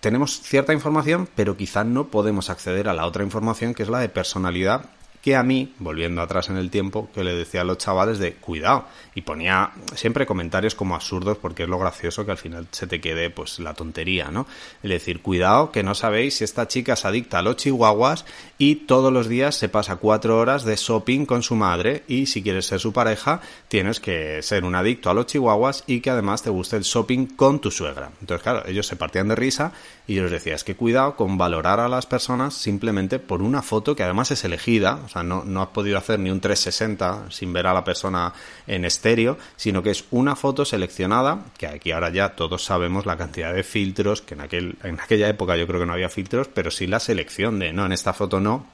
Tenemos 0.00 0.40
cierta 0.40 0.72
información, 0.72 1.28
pero 1.34 1.56
quizá 1.56 1.82
no 1.82 2.08
podemos 2.08 2.50
acceder 2.50 2.88
a 2.88 2.94
la 2.94 3.06
otra 3.06 3.24
información 3.24 3.74
que 3.74 3.82
es 3.82 3.88
la 3.88 3.98
de 3.98 4.08
personalidad 4.08 4.90
que 5.26 5.34
a 5.34 5.42
mí, 5.42 5.74
volviendo 5.80 6.22
atrás 6.22 6.50
en 6.50 6.56
el 6.56 6.70
tiempo, 6.70 7.10
que 7.12 7.24
le 7.24 7.34
decía 7.34 7.62
a 7.62 7.64
los 7.64 7.78
chavales 7.78 8.20
de 8.20 8.34
cuidado 8.34 8.84
y 9.12 9.22
ponía 9.22 9.72
siempre 9.96 10.24
comentarios 10.24 10.76
como 10.76 10.94
absurdos 10.94 11.36
porque 11.38 11.64
es 11.64 11.68
lo 11.68 11.80
gracioso 11.80 12.24
que 12.24 12.30
al 12.30 12.38
final 12.38 12.68
se 12.70 12.86
te 12.86 13.00
quede 13.00 13.28
pues 13.30 13.58
la 13.58 13.74
tontería, 13.74 14.30
¿no? 14.30 14.46
Es 14.84 14.90
decir, 14.90 15.22
cuidado 15.22 15.72
que 15.72 15.82
no 15.82 15.96
sabéis 15.96 16.36
si 16.36 16.44
esta 16.44 16.68
chica 16.68 16.92
es 16.92 17.04
adicta 17.04 17.40
a 17.40 17.42
los 17.42 17.56
chihuahuas 17.56 18.24
y 18.56 18.76
todos 18.86 19.12
los 19.12 19.28
días 19.28 19.56
se 19.56 19.68
pasa 19.68 19.96
cuatro 19.96 20.38
horas 20.38 20.64
de 20.64 20.76
shopping 20.76 21.26
con 21.26 21.42
su 21.42 21.56
madre 21.56 22.04
y 22.06 22.26
si 22.26 22.40
quieres 22.40 22.66
ser 22.66 22.78
su 22.78 22.92
pareja 22.92 23.40
tienes 23.66 23.98
que 23.98 24.42
ser 24.42 24.64
un 24.64 24.76
adicto 24.76 25.10
a 25.10 25.14
los 25.14 25.26
chihuahuas 25.26 25.82
y 25.88 26.02
que 26.02 26.10
además 26.10 26.44
te 26.44 26.50
guste 26.50 26.76
el 26.76 26.84
shopping 26.84 27.26
con 27.34 27.60
tu 27.60 27.72
suegra. 27.72 28.12
Entonces 28.20 28.44
claro, 28.44 28.62
ellos 28.68 28.86
se 28.86 28.94
partían 28.94 29.26
de 29.26 29.34
risa 29.34 29.72
y 30.06 30.14
yo 30.14 30.22
les 30.22 30.30
decía, 30.30 30.54
es 30.54 30.62
que 30.62 30.76
cuidado 30.76 31.16
con 31.16 31.36
valorar 31.36 31.80
a 31.80 31.88
las 31.88 32.06
personas 32.06 32.54
simplemente 32.54 33.18
por 33.18 33.42
una 33.42 33.62
foto 33.62 33.96
que 33.96 34.04
además 34.04 34.30
es 34.30 34.44
elegida, 34.44 35.00
o 35.04 35.08
sea, 35.08 35.15
no, 35.22 35.44
no 35.44 35.62
has 35.62 35.68
podido 35.68 35.98
hacer 35.98 36.18
ni 36.18 36.30
un 36.30 36.40
360 36.40 37.30
sin 37.30 37.52
ver 37.52 37.66
a 37.66 37.74
la 37.74 37.84
persona 37.84 38.32
en 38.66 38.84
estéreo, 38.84 39.38
sino 39.56 39.82
que 39.82 39.90
es 39.90 40.04
una 40.10 40.36
foto 40.36 40.64
seleccionada, 40.64 41.44
que 41.58 41.66
aquí 41.66 41.92
ahora 41.92 42.10
ya 42.10 42.30
todos 42.30 42.64
sabemos 42.64 43.06
la 43.06 43.16
cantidad 43.16 43.52
de 43.52 43.62
filtros, 43.62 44.22
que 44.22 44.34
en, 44.34 44.40
aquel, 44.40 44.76
en 44.82 45.00
aquella 45.00 45.28
época 45.28 45.56
yo 45.56 45.66
creo 45.66 45.80
que 45.80 45.86
no 45.86 45.92
había 45.92 46.08
filtros, 46.08 46.48
pero 46.48 46.70
sí 46.70 46.86
la 46.86 47.00
selección 47.00 47.58
de, 47.58 47.72
no, 47.72 47.86
en 47.86 47.92
esta 47.92 48.12
foto 48.12 48.40
no, 48.40 48.66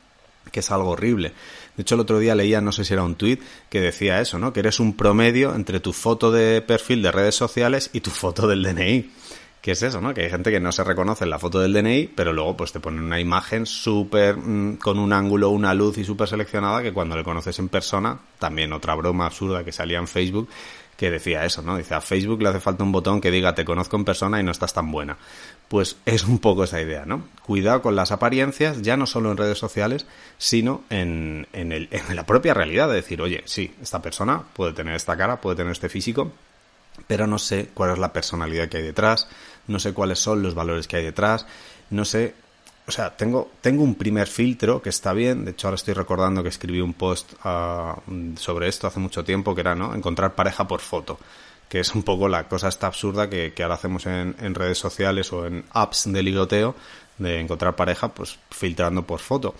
que 0.50 0.60
es 0.60 0.70
algo 0.70 0.90
horrible. 0.90 1.32
De 1.76 1.82
hecho, 1.82 1.94
el 1.94 2.00
otro 2.00 2.18
día 2.18 2.34
leía, 2.34 2.60
no 2.60 2.72
sé 2.72 2.84
si 2.84 2.92
era 2.92 3.04
un 3.04 3.14
tuit, 3.14 3.40
que 3.70 3.80
decía 3.80 4.20
eso, 4.20 4.38
¿no? 4.38 4.52
Que 4.52 4.60
eres 4.60 4.80
un 4.80 4.96
promedio 4.96 5.54
entre 5.54 5.80
tu 5.80 5.92
foto 5.92 6.30
de 6.30 6.60
perfil 6.62 7.02
de 7.02 7.12
redes 7.12 7.34
sociales 7.34 7.90
y 7.92 8.00
tu 8.00 8.10
foto 8.10 8.46
del 8.46 8.62
DNI. 8.62 9.10
¿Qué 9.62 9.70
es 9.70 9.82
eso, 9.84 10.00
no? 10.00 10.12
Que 10.12 10.22
hay 10.24 10.30
gente 10.30 10.50
que 10.50 10.58
no 10.58 10.72
se 10.72 10.82
reconoce 10.82 11.22
en 11.22 11.30
la 11.30 11.38
foto 11.38 11.60
del 11.60 11.72
DNI, 11.72 12.08
pero 12.16 12.32
luego 12.32 12.56
pues 12.56 12.72
te 12.72 12.80
ponen 12.80 13.04
una 13.04 13.20
imagen 13.20 13.64
súper 13.64 14.36
mm, 14.36 14.78
con 14.78 14.98
un 14.98 15.12
ángulo, 15.12 15.50
una 15.50 15.72
luz 15.72 15.98
y 15.98 16.04
súper 16.04 16.26
seleccionada 16.26 16.82
que 16.82 16.92
cuando 16.92 17.16
le 17.16 17.22
conoces 17.22 17.60
en 17.60 17.68
persona, 17.68 18.18
también 18.40 18.72
otra 18.72 18.96
broma 18.96 19.26
absurda 19.26 19.62
que 19.62 19.70
salía 19.70 19.98
en 19.98 20.08
Facebook, 20.08 20.48
que 20.96 21.12
decía 21.12 21.44
eso, 21.44 21.62
¿no? 21.62 21.76
Dice, 21.76 21.94
a 21.94 22.00
Facebook 22.00 22.42
le 22.42 22.48
hace 22.48 22.58
falta 22.58 22.82
un 22.82 22.90
botón 22.90 23.20
que 23.20 23.30
diga 23.30 23.54
te 23.54 23.64
conozco 23.64 23.96
en 23.96 24.04
persona 24.04 24.40
y 24.40 24.42
no 24.42 24.50
estás 24.50 24.74
tan 24.74 24.90
buena. 24.90 25.16
Pues 25.68 25.96
es 26.06 26.24
un 26.24 26.40
poco 26.40 26.64
esa 26.64 26.80
idea, 26.80 27.04
¿no? 27.06 27.22
Cuidado 27.46 27.82
con 27.82 27.94
las 27.94 28.10
apariencias, 28.10 28.82
ya 28.82 28.96
no 28.96 29.06
solo 29.06 29.30
en 29.30 29.36
redes 29.36 29.58
sociales, 29.58 30.06
sino 30.38 30.82
en, 30.90 31.46
en, 31.52 31.70
el, 31.70 31.88
en 31.92 32.16
la 32.16 32.26
propia 32.26 32.52
realidad, 32.52 32.88
de 32.88 32.96
decir, 32.96 33.22
oye, 33.22 33.42
sí, 33.44 33.72
esta 33.80 34.02
persona 34.02 34.42
puede 34.54 34.72
tener 34.72 34.96
esta 34.96 35.16
cara, 35.16 35.40
puede 35.40 35.54
tener 35.54 35.70
este 35.70 35.88
físico, 35.88 36.32
pero 37.06 37.26
no 37.26 37.38
sé 37.38 37.70
cuál 37.74 37.92
es 37.92 37.98
la 37.98 38.12
personalidad 38.12 38.68
que 38.68 38.78
hay 38.78 38.82
detrás, 38.82 39.28
no 39.66 39.78
sé 39.78 39.92
cuáles 39.92 40.18
son 40.18 40.42
los 40.42 40.54
valores 40.54 40.88
que 40.88 40.96
hay 40.96 41.04
detrás, 41.04 41.46
no 41.90 42.04
sé, 42.04 42.34
o 42.86 42.90
sea, 42.90 43.16
tengo, 43.16 43.50
tengo 43.60 43.84
un 43.84 43.94
primer 43.94 44.26
filtro 44.26 44.82
que 44.82 44.88
está 44.88 45.12
bien, 45.12 45.44
de 45.44 45.52
hecho 45.52 45.68
ahora 45.68 45.76
estoy 45.76 45.94
recordando 45.94 46.42
que 46.42 46.48
escribí 46.48 46.80
un 46.80 46.94
post 46.94 47.32
uh, 47.44 48.36
sobre 48.36 48.68
esto 48.68 48.86
hace 48.86 48.98
mucho 48.98 49.24
tiempo, 49.24 49.54
que 49.54 49.60
era, 49.60 49.74
¿no? 49.74 49.94
Encontrar 49.94 50.34
pareja 50.34 50.66
por 50.66 50.80
foto, 50.80 51.18
que 51.68 51.80
es 51.80 51.94
un 51.94 52.02
poco 52.02 52.28
la 52.28 52.48
cosa 52.48 52.68
esta 52.68 52.88
absurda 52.88 53.30
que, 53.30 53.52
que 53.52 53.62
ahora 53.62 53.76
hacemos 53.76 54.06
en, 54.06 54.34
en 54.40 54.54
redes 54.54 54.78
sociales 54.78 55.32
o 55.32 55.46
en 55.46 55.64
apps 55.70 56.12
de 56.12 56.22
ligoteo, 56.22 56.74
de 57.18 57.40
encontrar 57.40 57.76
pareja, 57.76 58.08
pues 58.08 58.38
filtrando 58.50 59.02
por 59.02 59.20
foto. 59.20 59.54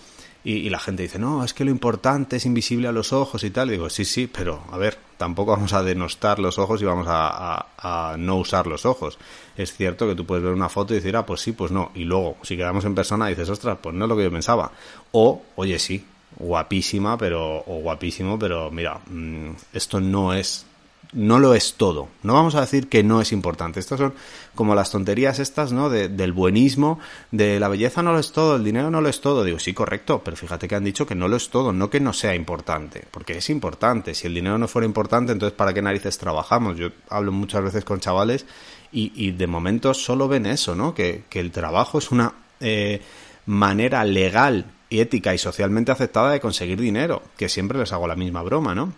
Y, 0.45 0.69
la 0.69 0.79
gente 0.79 1.03
dice, 1.03 1.19
no, 1.19 1.43
es 1.43 1.53
que 1.53 1.63
lo 1.63 1.71
importante 1.71 2.35
es 2.35 2.45
invisible 2.45 2.89
a 2.89 2.91
los 2.91 3.13
ojos 3.13 3.43
y 3.45 3.49
tal. 3.49 3.69
Y 3.69 3.73
digo, 3.73 3.89
sí, 3.89 4.03
sí, 4.03 4.27
pero 4.27 4.61
a 4.71 4.77
ver, 4.77 4.97
tampoco 5.15 5.51
vamos 5.51 5.71
a 5.71 5.83
denostar 5.83 6.39
los 6.39 6.59
ojos 6.59 6.81
y 6.81 6.85
vamos 6.85 7.07
a, 7.09 7.67
a, 7.77 8.17
no 8.17 8.37
usar 8.37 8.67
los 8.67 8.85
ojos. 8.85 9.17
Es 9.55 9.73
cierto 9.73 10.05
que 10.05 10.15
tú 10.15 10.25
puedes 10.25 10.43
ver 10.43 10.53
una 10.53 10.67
foto 10.67 10.93
y 10.93 10.97
decir, 10.97 11.15
ah, 11.15 11.25
pues 11.25 11.39
sí, 11.39 11.53
pues 11.53 11.71
no. 11.71 11.91
Y 11.95 12.03
luego, 12.03 12.35
si 12.41 12.57
quedamos 12.57 12.83
en 12.83 12.93
persona, 12.93 13.27
dices, 13.27 13.49
ostras, 13.49 13.77
pues 13.81 13.95
no 13.95 14.03
es 14.03 14.09
lo 14.09 14.17
que 14.17 14.23
yo 14.23 14.31
pensaba. 14.31 14.69
O, 15.13 15.41
oye, 15.55 15.79
sí, 15.79 16.05
guapísima, 16.37 17.17
pero, 17.17 17.59
o 17.59 17.79
guapísimo, 17.79 18.37
pero 18.37 18.69
mira, 18.69 18.99
mm, 19.05 19.51
esto 19.71 20.01
no 20.01 20.33
es 20.33 20.65
no 21.13 21.39
lo 21.39 21.53
es 21.53 21.75
todo. 21.75 22.09
No 22.23 22.33
vamos 22.33 22.55
a 22.55 22.61
decir 22.61 22.89
que 22.89 23.03
no 23.03 23.21
es 23.21 23.31
importante. 23.31 23.79
Estas 23.79 23.99
son 23.99 24.13
como 24.55 24.75
las 24.75 24.91
tonterías 24.91 25.39
estas, 25.39 25.71
¿no? 25.71 25.89
De, 25.89 26.09
del 26.09 26.33
buenismo, 26.33 26.99
de 27.31 27.59
la 27.59 27.67
belleza 27.67 28.03
no 28.03 28.11
lo 28.11 28.19
es 28.19 28.31
todo, 28.31 28.55
el 28.55 28.63
dinero 28.63 28.91
no 28.91 29.01
lo 29.01 29.09
es 29.09 29.21
todo. 29.21 29.43
Digo, 29.43 29.59
sí, 29.59 29.73
correcto, 29.73 30.21
pero 30.23 30.37
fíjate 30.37 30.67
que 30.67 30.75
han 30.75 30.83
dicho 30.83 31.05
que 31.05 31.15
no 31.15 31.27
lo 31.27 31.35
es 31.35 31.49
todo, 31.49 31.71
no 31.71 31.89
que 31.89 31.99
no 31.99 32.13
sea 32.13 32.35
importante, 32.35 33.05
porque 33.11 33.37
es 33.37 33.49
importante. 33.49 34.13
Si 34.15 34.27
el 34.27 34.33
dinero 34.33 34.57
no 34.57 34.67
fuera 34.67 34.85
importante, 34.85 35.31
entonces 35.31 35.55
¿para 35.55 35.73
qué 35.73 35.81
narices 35.81 36.17
trabajamos? 36.17 36.77
Yo 36.77 36.89
hablo 37.09 37.31
muchas 37.31 37.63
veces 37.63 37.85
con 37.85 37.99
chavales 37.99 38.45
y, 38.91 39.31
de 39.31 39.47
momento 39.47 39.93
solo 39.95 40.27
ven 40.27 40.45
eso, 40.45 40.75
¿no? 40.75 40.93
Que, 40.93 41.23
que 41.29 41.39
el 41.39 41.51
trabajo 41.51 41.97
es 41.97 42.11
una 42.11 42.33
eh, 42.59 43.01
manera 43.47 44.03
legal 44.05 44.65
y 44.89 44.99
ética 44.99 45.33
y 45.33 45.39
socialmente 45.39 45.91
aceptada 45.91 46.31
de 46.31 46.39
conseguir 46.39 46.79
dinero, 46.79 47.23
que 47.35 47.49
siempre 47.49 47.79
les 47.79 47.91
hago 47.91 48.07
la 48.07 48.15
misma 48.15 48.43
broma, 48.43 48.75
¿no? 48.75 48.93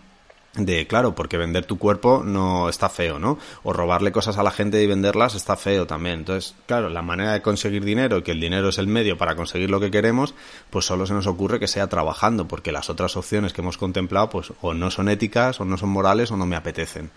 De 0.56 0.86
claro, 0.86 1.14
porque 1.14 1.36
vender 1.36 1.66
tu 1.66 1.78
cuerpo 1.78 2.22
no 2.24 2.68
está 2.68 2.88
feo, 2.88 3.18
¿no? 3.18 3.38
O 3.62 3.72
robarle 3.72 4.12
cosas 4.12 4.38
a 4.38 4.42
la 4.42 4.50
gente 4.50 4.82
y 4.82 4.86
venderlas 4.86 5.34
está 5.34 5.56
feo 5.56 5.86
también. 5.86 6.20
Entonces, 6.20 6.54
claro, 6.66 6.88
la 6.88 7.02
manera 7.02 7.32
de 7.32 7.42
conseguir 7.42 7.84
dinero, 7.84 8.22
que 8.22 8.32
el 8.32 8.40
dinero 8.40 8.70
es 8.70 8.78
el 8.78 8.86
medio 8.86 9.16
para 9.18 9.36
conseguir 9.36 9.70
lo 9.70 9.80
que 9.80 9.90
queremos, 9.90 10.34
pues 10.70 10.84
solo 10.84 11.06
se 11.06 11.14
nos 11.14 11.26
ocurre 11.26 11.60
que 11.60 11.68
sea 11.68 11.88
trabajando, 11.88 12.48
porque 12.48 12.72
las 12.72 12.90
otras 12.90 13.16
opciones 13.16 13.52
que 13.52 13.60
hemos 13.60 13.78
contemplado, 13.78 14.30
pues 14.30 14.52
o 14.60 14.74
no 14.74 14.90
son 14.90 15.08
éticas, 15.08 15.60
o 15.60 15.64
no 15.64 15.76
son 15.76 15.90
morales, 15.90 16.30
o 16.30 16.36
no 16.36 16.46
me 16.46 16.56
apetecen. 16.56 17.10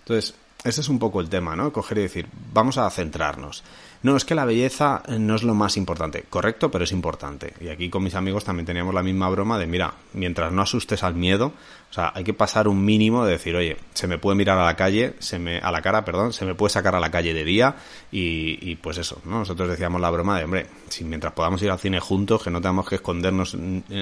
Entonces, 0.00 0.34
ese 0.64 0.80
es 0.80 0.88
un 0.88 0.98
poco 0.98 1.20
el 1.20 1.28
tema, 1.28 1.54
¿no? 1.54 1.72
Coger 1.72 1.98
y 1.98 2.02
decir, 2.02 2.28
vamos 2.52 2.78
a 2.78 2.90
centrarnos. 2.90 3.62
No, 4.06 4.16
es 4.16 4.24
que 4.24 4.36
la 4.36 4.44
belleza 4.44 5.02
no 5.18 5.34
es 5.34 5.42
lo 5.42 5.56
más 5.56 5.76
importante. 5.76 6.26
Correcto, 6.30 6.70
pero 6.70 6.84
es 6.84 6.92
importante. 6.92 7.54
Y 7.60 7.70
aquí 7.70 7.90
con 7.90 8.04
mis 8.04 8.14
amigos 8.14 8.44
también 8.44 8.64
teníamos 8.64 8.94
la 8.94 9.02
misma 9.02 9.28
broma 9.28 9.58
de, 9.58 9.66
mira, 9.66 9.94
mientras 10.12 10.52
no 10.52 10.62
asustes 10.62 11.02
al 11.02 11.16
miedo, 11.16 11.54
o 11.90 11.92
sea, 11.92 12.12
hay 12.14 12.22
que 12.22 12.32
pasar 12.32 12.68
un 12.68 12.84
mínimo 12.84 13.24
de 13.24 13.32
decir, 13.32 13.56
oye, 13.56 13.78
se 13.94 14.06
me 14.06 14.16
puede 14.16 14.36
mirar 14.36 14.58
a 14.58 14.64
la 14.64 14.76
calle, 14.76 15.14
se 15.18 15.40
me, 15.40 15.58
a 15.58 15.72
la 15.72 15.82
cara, 15.82 16.04
perdón, 16.04 16.32
se 16.32 16.44
me 16.44 16.54
puede 16.54 16.70
sacar 16.70 16.94
a 16.94 17.00
la 17.00 17.10
calle 17.10 17.34
de 17.34 17.42
día 17.42 17.74
y, 18.12 18.70
y 18.70 18.76
pues 18.76 18.98
eso, 18.98 19.20
¿no? 19.24 19.40
Nosotros 19.40 19.68
decíamos 19.68 20.00
la 20.00 20.10
broma 20.10 20.38
de, 20.38 20.44
hombre, 20.44 20.66
si 20.88 21.02
mientras 21.02 21.32
podamos 21.32 21.60
ir 21.62 21.72
al 21.72 21.80
cine 21.80 21.98
juntos, 21.98 22.44
que 22.44 22.50
no 22.50 22.60
tengamos 22.60 22.88
que 22.88 22.94
escondernos 22.94 23.56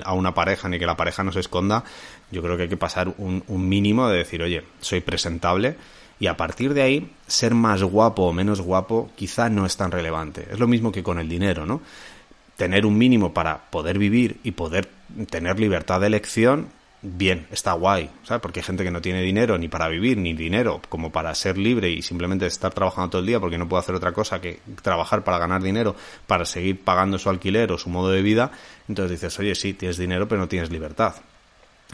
a 0.04 0.12
una 0.12 0.34
pareja 0.34 0.68
ni 0.68 0.78
que 0.78 0.84
la 0.84 0.98
pareja 0.98 1.24
nos 1.24 1.36
esconda, 1.36 1.82
yo 2.30 2.42
creo 2.42 2.58
que 2.58 2.64
hay 2.64 2.68
que 2.68 2.76
pasar 2.76 3.14
un, 3.16 3.42
un 3.46 3.66
mínimo 3.70 4.06
de 4.10 4.18
decir, 4.18 4.42
oye, 4.42 4.64
soy 4.82 5.00
presentable, 5.00 5.78
y 6.20 6.26
a 6.26 6.36
partir 6.36 6.74
de 6.74 6.82
ahí, 6.82 7.10
ser 7.26 7.54
más 7.54 7.82
guapo 7.82 8.22
o 8.22 8.32
menos 8.32 8.60
guapo 8.60 9.10
quizá 9.16 9.48
no 9.48 9.66
es 9.66 9.76
tan 9.76 9.90
relevante. 9.90 10.46
Es 10.50 10.58
lo 10.58 10.68
mismo 10.68 10.92
que 10.92 11.02
con 11.02 11.18
el 11.18 11.28
dinero, 11.28 11.66
¿no? 11.66 11.80
Tener 12.56 12.86
un 12.86 12.96
mínimo 12.96 13.34
para 13.34 13.70
poder 13.70 13.98
vivir 13.98 14.38
y 14.44 14.52
poder 14.52 14.88
tener 15.28 15.58
libertad 15.58 16.00
de 16.00 16.06
elección, 16.06 16.68
bien, 17.02 17.46
está 17.50 17.72
guay, 17.72 18.10
¿sabes? 18.22 18.40
Porque 18.40 18.60
hay 18.60 18.64
gente 18.64 18.84
que 18.84 18.92
no 18.92 19.02
tiene 19.02 19.22
dinero 19.22 19.58
ni 19.58 19.68
para 19.68 19.88
vivir, 19.88 20.16
ni 20.16 20.34
dinero 20.34 20.80
como 20.88 21.10
para 21.10 21.34
ser 21.34 21.58
libre 21.58 21.90
y 21.90 22.00
simplemente 22.00 22.46
estar 22.46 22.72
trabajando 22.72 23.10
todo 23.10 23.20
el 23.20 23.26
día 23.26 23.40
porque 23.40 23.58
no 23.58 23.68
puede 23.68 23.80
hacer 23.80 23.94
otra 23.96 24.12
cosa 24.12 24.40
que 24.40 24.60
trabajar 24.82 25.24
para 25.24 25.38
ganar 25.38 25.62
dinero, 25.62 25.96
para 26.26 26.44
seguir 26.44 26.80
pagando 26.80 27.18
su 27.18 27.28
alquiler 27.28 27.72
o 27.72 27.78
su 27.78 27.90
modo 27.90 28.10
de 28.10 28.22
vida. 28.22 28.52
Entonces 28.88 29.20
dices, 29.20 29.38
oye, 29.40 29.54
sí, 29.54 29.74
tienes 29.74 29.98
dinero, 29.98 30.28
pero 30.28 30.40
no 30.40 30.48
tienes 30.48 30.70
libertad. 30.70 31.14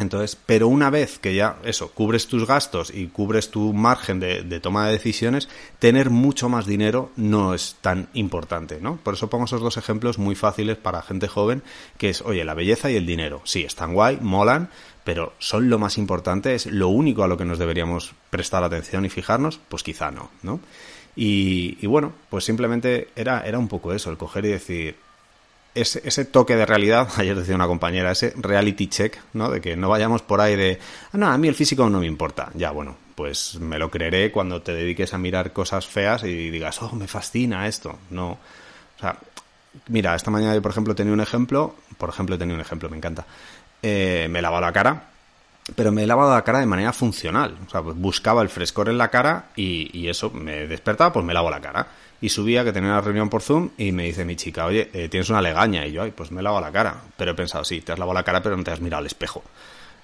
Entonces, 0.00 0.36
pero 0.46 0.66
una 0.66 0.88
vez 0.88 1.18
que 1.18 1.34
ya 1.34 1.58
eso, 1.62 1.90
cubres 1.90 2.26
tus 2.26 2.46
gastos 2.46 2.90
y 2.92 3.08
cubres 3.08 3.50
tu 3.50 3.74
margen 3.74 4.18
de, 4.18 4.60
toma 4.60 4.86
de 4.86 4.92
decisiones, 4.92 5.48
tener 5.78 6.08
mucho 6.08 6.48
más 6.48 6.64
dinero 6.64 7.10
no 7.16 7.52
es 7.52 7.76
tan 7.82 8.08
importante, 8.14 8.80
¿no? 8.80 8.96
Por 8.96 9.12
eso 9.12 9.28
pongo 9.28 9.44
esos 9.44 9.60
dos 9.60 9.76
ejemplos 9.76 10.18
muy 10.18 10.34
fáciles 10.34 10.78
para 10.78 11.02
gente 11.02 11.28
joven, 11.28 11.62
que 11.98 12.08
es, 12.08 12.22
oye, 12.22 12.46
la 12.46 12.54
belleza 12.54 12.90
y 12.90 12.96
el 12.96 13.04
dinero. 13.04 13.42
Sí, 13.44 13.62
están 13.62 13.92
guay, 13.92 14.18
molan, 14.22 14.70
pero 15.04 15.34
son 15.38 15.68
lo 15.68 15.78
más 15.78 15.98
importante, 15.98 16.54
es 16.54 16.64
lo 16.64 16.88
único 16.88 17.22
a 17.22 17.28
lo 17.28 17.36
que 17.36 17.44
nos 17.44 17.58
deberíamos 17.58 18.14
prestar 18.30 18.64
atención 18.64 19.04
y 19.04 19.10
fijarnos, 19.10 19.60
pues 19.68 19.82
quizá 19.82 20.10
no, 20.10 20.30
¿no? 20.42 20.60
Y, 21.14 21.84
bueno, 21.86 22.14
pues 22.30 22.44
simplemente 22.44 23.08
era, 23.16 23.42
era 23.42 23.58
un 23.58 23.68
poco 23.68 23.92
eso, 23.92 24.10
el 24.10 24.16
coger 24.16 24.46
y 24.46 24.50
decir, 24.50 24.96
ese, 25.74 26.02
ese, 26.04 26.24
toque 26.24 26.56
de 26.56 26.66
realidad, 26.66 27.08
ayer 27.16 27.36
decía 27.36 27.54
una 27.54 27.66
compañera, 27.66 28.10
ese 28.10 28.32
reality 28.36 28.88
check, 28.88 29.18
¿no? 29.32 29.50
De 29.50 29.60
que 29.60 29.76
no 29.76 29.88
vayamos 29.88 30.22
por 30.22 30.40
ahí 30.40 30.56
de, 30.56 30.78
ah, 31.12 31.18
no, 31.18 31.28
a 31.28 31.38
mí 31.38 31.48
el 31.48 31.54
físico 31.54 31.88
no 31.88 32.00
me 32.00 32.06
importa. 32.06 32.50
Ya, 32.54 32.70
bueno, 32.70 32.96
pues 33.14 33.58
me 33.60 33.78
lo 33.78 33.90
creeré 33.90 34.32
cuando 34.32 34.62
te 34.62 34.72
dediques 34.72 35.14
a 35.14 35.18
mirar 35.18 35.52
cosas 35.52 35.86
feas 35.86 36.24
y 36.24 36.50
digas, 36.50 36.80
oh, 36.82 36.92
me 36.94 37.06
fascina 37.06 37.66
esto. 37.66 37.98
No. 38.10 38.30
O 38.30 39.00
sea, 39.00 39.16
mira, 39.88 40.14
esta 40.14 40.30
mañana 40.30 40.54
yo, 40.54 40.62
por 40.62 40.72
ejemplo, 40.72 40.94
tenía 40.94 41.12
un 41.12 41.20
ejemplo, 41.20 41.74
por 41.98 42.08
ejemplo, 42.08 42.38
tenido 42.38 42.54
un 42.54 42.60
ejemplo, 42.60 42.88
me 42.88 42.96
encanta. 42.96 43.26
Eh, 43.82 44.28
me 44.30 44.40
he 44.40 44.42
la 44.42 44.72
cara, 44.72 45.04
pero 45.74 45.92
me 45.92 46.04
he 46.04 46.06
lavado 46.06 46.34
la 46.34 46.42
cara 46.42 46.60
de 46.60 46.66
manera 46.66 46.92
funcional. 46.92 47.56
O 47.66 47.70
sea, 47.70 47.80
buscaba 47.80 48.42
el 48.42 48.48
frescor 48.48 48.88
en 48.88 48.98
la 48.98 49.08
cara 49.08 49.50
y, 49.56 49.90
y 49.98 50.08
eso 50.08 50.30
me 50.30 50.66
despertaba, 50.66 51.12
pues 51.12 51.24
me 51.24 51.34
lavo 51.34 51.50
la 51.50 51.60
cara 51.60 51.86
y 52.20 52.28
subía 52.28 52.64
que 52.64 52.72
tenía 52.72 52.90
una 52.90 53.00
reunión 53.00 53.30
por 53.30 53.42
Zoom 53.42 53.70
y 53.78 53.92
me 53.92 54.04
dice 54.04 54.24
mi 54.24 54.36
chica, 54.36 54.66
oye, 54.66 54.90
eh, 54.92 55.08
tienes 55.08 55.30
una 55.30 55.40
legaña. 55.40 55.86
Y 55.86 55.92
yo, 55.92 56.02
ay, 56.02 56.10
pues 56.10 56.30
me 56.30 56.42
lavo 56.42 56.60
la 56.60 56.70
cara. 56.70 56.96
Pero 57.16 57.30
he 57.30 57.34
pensado, 57.34 57.64
sí, 57.64 57.80
te 57.80 57.92
has 57.92 57.98
lavado 57.98 58.14
la 58.14 58.22
cara, 58.22 58.42
pero 58.42 58.56
no 58.56 58.64
te 58.64 58.70
has 58.70 58.80
mirado 58.80 59.00
al 59.00 59.06
espejo. 59.06 59.42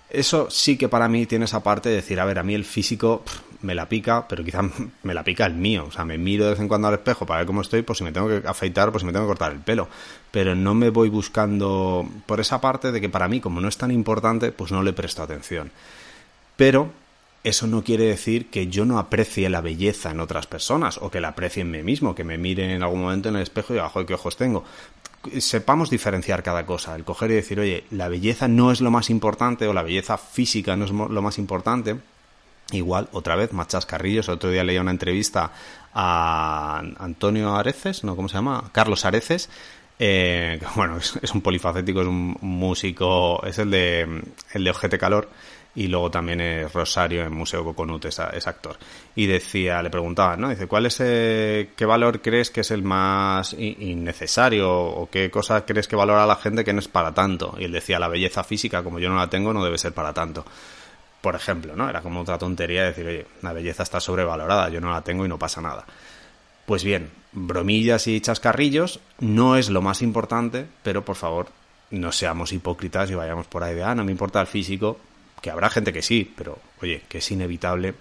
Eso 0.09 0.49
sí 0.51 0.79
que 0.79 0.89
para 0.89 1.09
mí 1.09 1.27
tiene 1.27 1.47
esa 1.47 1.63
parte 1.63 1.89
de 1.89 1.97
decir, 1.97 2.21
a 2.21 2.25
ver, 2.25 2.39
a 2.39 2.43
mí 2.43 2.55
el 2.55 2.65
físico 2.65 3.25
me 3.63 3.75
la 3.75 3.89
pica, 3.89 4.27
pero 4.29 4.45
quizá 4.45 4.63
me 5.03 5.15
la 5.15 5.25
pica 5.25 5.47
el 5.47 5.55
mío. 5.55 5.87
O 5.89 5.93
sea, 5.93 6.05
me 6.05 6.19
miro 6.19 6.45
de 6.45 6.51
vez 6.51 6.61
en 6.61 6.69
cuando 6.69 6.89
al 6.89 6.95
espejo 6.95 7.27
para 7.27 7.39
ver 7.39 7.47
cómo 7.47 7.61
estoy, 7.61 7.83
por 7.83 7.97
si 7.97 8.05
me 8.05 8.13
tengo 8.13 8.29
que 8.29 8.47
afeitar, 8.47 8.93
por 8.93 9.01
si 9.01 9.07
me 9.07 9.13
tengo 9.13 9.25
que 9.25 9.31
cortar 9.31 9.53
el 9.53 9.61
pelo. 9.61 9.89
Pero 10.31 10.55
no 10.55 10.75
me 10.75 10.91
voy 10.91 11.09
buscando 11.09 12.09
por 12.27 12.41
esa 12.41 12.61
parte 12.61 12.93
de 12.93 13.01
que 13.01 13.09
para 13.09 13.29
mí, 13.29 13.41
como 13.41 13.61
no 13.61 13.69
es 13.69 13.77
tan 13.77 13.91
importante, 13.91 14.53
pues 14.53 14.73
no 14.73 14.83
le 14.83 14.93
presto 14.93 15.23
atención. 15.23 15.71
Pero 16.57 16.91
eso 17.45 17.67
no 17.67 17.85
quiere 17.85 18.05
decir 18.05 18.51
que 18.51 18.69
yo 18.69 18.85
no 18.85 18.99
aprecie 18.99 19.49
la 19.49 19.61
belleza 19.61 20.11
en 20.11 20.21
otras 20.21 20.47
personas 20.47 20.99
o 20.99 21.11
que 21.11 21.21
la 21.21 21.29
aprecie 21.29 21.63
en 21.63 21.71
mí 21.71 21.83
mismo, 21.83 22.15
que 22.15 22.25
me 22.25 22.39
miren 22.39 22.71
en 22.71 22.83
algún 22.83 23.03
momento 23.03 23.29
en 23.29 23.37
el 23.37 23.43
espejo 23.43 23.73
y 23.73 23.77
diga, 23.77 23.89
joder, 23.89 24.07
qué 24.07 24.15
ojos 24.15 24.37
tengo. 24.37 24.65
Sepamos 25.41 25.91
diferenciar 25.91 26.43
cada 26.43 26.67
cosa, 26.67 26.95
el 26.95 27.05
coger 27.05 27.31
y 27.31 27.35
decir, 27.35 27.61
oye, 27.61 27.85
la 27.91 28.09
belleza 28.09 28.49
no 28.49 28.73
es 28.73 28.81
lo 28.81 28.91
más 28.91 29.11
importante 29.11 29.67
o 29.67 29.73
la 29.73 29.83
belleza 29.83 30.19
física 30.19 30.77
no 30.77 30.85
es 30.85 30.91
lo 30.91 31.23
más 31.23 31.39
importante. 31.39 31.97
Igual, 32.73 33.09
otra 33.13 33.37
vez, 33.37 33.53
más 33.53 33.87
Carrillos. 33.87 34.29
Otro 34.29 34.51
día 34.51 34.65
leía 34.65 34.81
una 34.81 34.91
entrevista 34.91 35.53
a 35.95 36.83
Antonio 36.99 37.55
Areces, 37.55 38.03
¿no? 38.03 38.17
¿Cómo 38.17 38.29
se 38.29 38.35
llama? 38.35 38.71
Carlos 38.73 39.05
Areces, 39.05 39.49
eh, 39.99 40.61
bueno, 40.75 40.99
es, 40.99 41.19
es, 41.23 41.33
un 41.33 41.41
polifacético, 41.41 42.03
es 42.03 42.09
un 42.09 42.37
músico, 42.41 43.43
es 43.45 43.59
el 43.59 43.71
de, 43.71 44.23
el 44.53 44.65
de 44.65 44.71
Ojete 44.71 44.99
Calor, 44.99 45.31
y 45.77 45.89
luego 45.89 46.11
también 46.11 46.41
es 46.41 46.73
Rosario 46.73 47.23
en 47.23 47.35
Museo 47.35 47.63
Coconut, 47.63 48.07
es, 48.07 48.19
actor. 48.19 48.79
Y 49.15 49.27
decía, 49.27 49.83
le 49.83 49.91
preguntaba, 49.91 50.35
¿no? 50.35 50.49
Dice, 50.49 50.67
¿cuál 50.67 50.87
es, 50.87 50.97
eh, 51.01 51.73
qué 51.77 51.85
valor 51.85 52.23
crees 52.23 52.51
que 52.51 52.63
es 52.63 52.71
el 52.71 52.83
más 52.83 53.53
innecesario 53.53 54.73
o 54.73 55.11
qué 55.11 55.31
cosa 55.31 55.67
crees 55.67 55.87
que 55.87 55.95
valora 55.95 56.27
la 56.27 56.37
gente 56.37 56.65
que 56.65 56.73
no 56.73 56.79
es 56.79 56.89
para 56.89 57.13
tanto? 57.13 57.55
Y 57.59 57.65
él 57.65 57.73
decía, 57.73 57.99
la 57.99 58.09
belleza 58.09 58.43
física, 58.43 58.83
como 58.83 58.99
yo 58.99 59.11
no 59.11 59.17
la 59.17 59.29
tengo, 59.29 59.53
no 59.53 59.63
debe 59.63 59.77
ser 59.77 59.93
para 59.93 60.15
tanto. 60.15 60.47
Por 61.21 61.35
ejemplo, 61.35 61.77
¿no? 61.77 61.91
Era 61.91 62.01
como 62.01 62.23
otra 62.23 62.39
tontería 62.39 62.85
decir, 62.85 63.07
oye, 63.07 63.27
la 63.43 63.53
belleza 63.53 63.83
está 63.83 64.01
sobrevalorada, 64.01 64.71
yo 64.71 64.81
no 64.81 64.91
la 64.91 65.03
tengo 65.03 65.27
y 65.27 65.29
no 65.29 65.39
pasa 65.39 65.61
nada. 65.61 65.85
Pues 66.65 66.85
bien, 66.85 67.11
bromillas 67.33 68.07
y 68.07 68.19
chascarrillos 68.23 69.01
no 69.21 69.57
es 69.57 69.69
lo 69.69 69.83
más 69.83 70.01
importante, 70.01 70.67
pero 70.83 71.05
por 71.05 71.17
favor, 71.17 71.49
no 71.91 72.13
seamos 72.13 72.53
hipócritas 72.53 73.11
y 73.11 73.15
vayamos 73.15 73.47
por 73.47 73.63
ahí 73.63 73.75
de, 73.75 73.85
ah, 73.85 73.95
no 73.95 74.05
me 74.05 74.13
importa 74.13 74.41
el 74.41 74.47
físico, 74.47 74.99
que 75.41 75.51
habrá 75.51 75.71
gente 75.71 75.93
que 75.93 76.03
sí, 76.03 76.33
pero 76.37 76.59
oye, 76.83 77.03
que 77.09 77.19
es 77.19 77.31
inevitable 77.31 77.95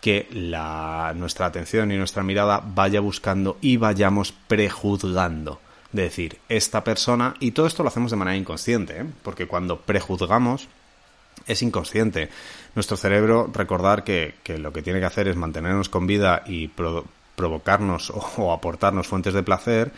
que 0.00 0.28
la, 0.32 1.12
nuestra 1.14 1.46
atención 1.46 1.92
y 1.92 1.96
nuestra 1.96 2.22
mirada 2.22 2.62
vaya 2.64 3.00
buscando 3.00 3.58
y 3.60 3.76
vayamos 3.76 4.32
prejuzgando. 4.32 5.60
De 5.92 6.02
decir, 6.02 6.38
esta 6.48 6.84
persona, 6.84 7.34
y 7.40 7.50
todo 7.50 7.66
esto 7.66 7.82
lo 7.82 7.88
hacemos 7.88 8.12
de 8.12 8.16
manera 8.16 8.36
inconsciente, 8.36 9.00
¿eh? 9.00 9.06
porque 9.22 9.46
cuando 9.46 9.80
prejuzgamos 9.80 10.68
es 11.46 11.62
inconsciente. 11.62 12.28
Nuestro 12.76 12.96
cerebro, 12.96 13.50
recordar 13.52 14.04
que, 14.04 14.36
que, 14.44 14.58
lo 14.58 14.72
que 14.72 14.82
tiene 14.82 15.00
que 15.00 15.06
hacer 15.06 15.26
es 15.26 15.36
mantenernos 15.36 15.88
con 15.88 16.06
vida 16.06 16.44
y 16.46 16.68
provocarnos 17.40 18.12
o, 18.36 18.52
aportarnos 18.52 19.08
fuentes 19.08 19.32
de 19.32 19.42
placer 19.42 19.92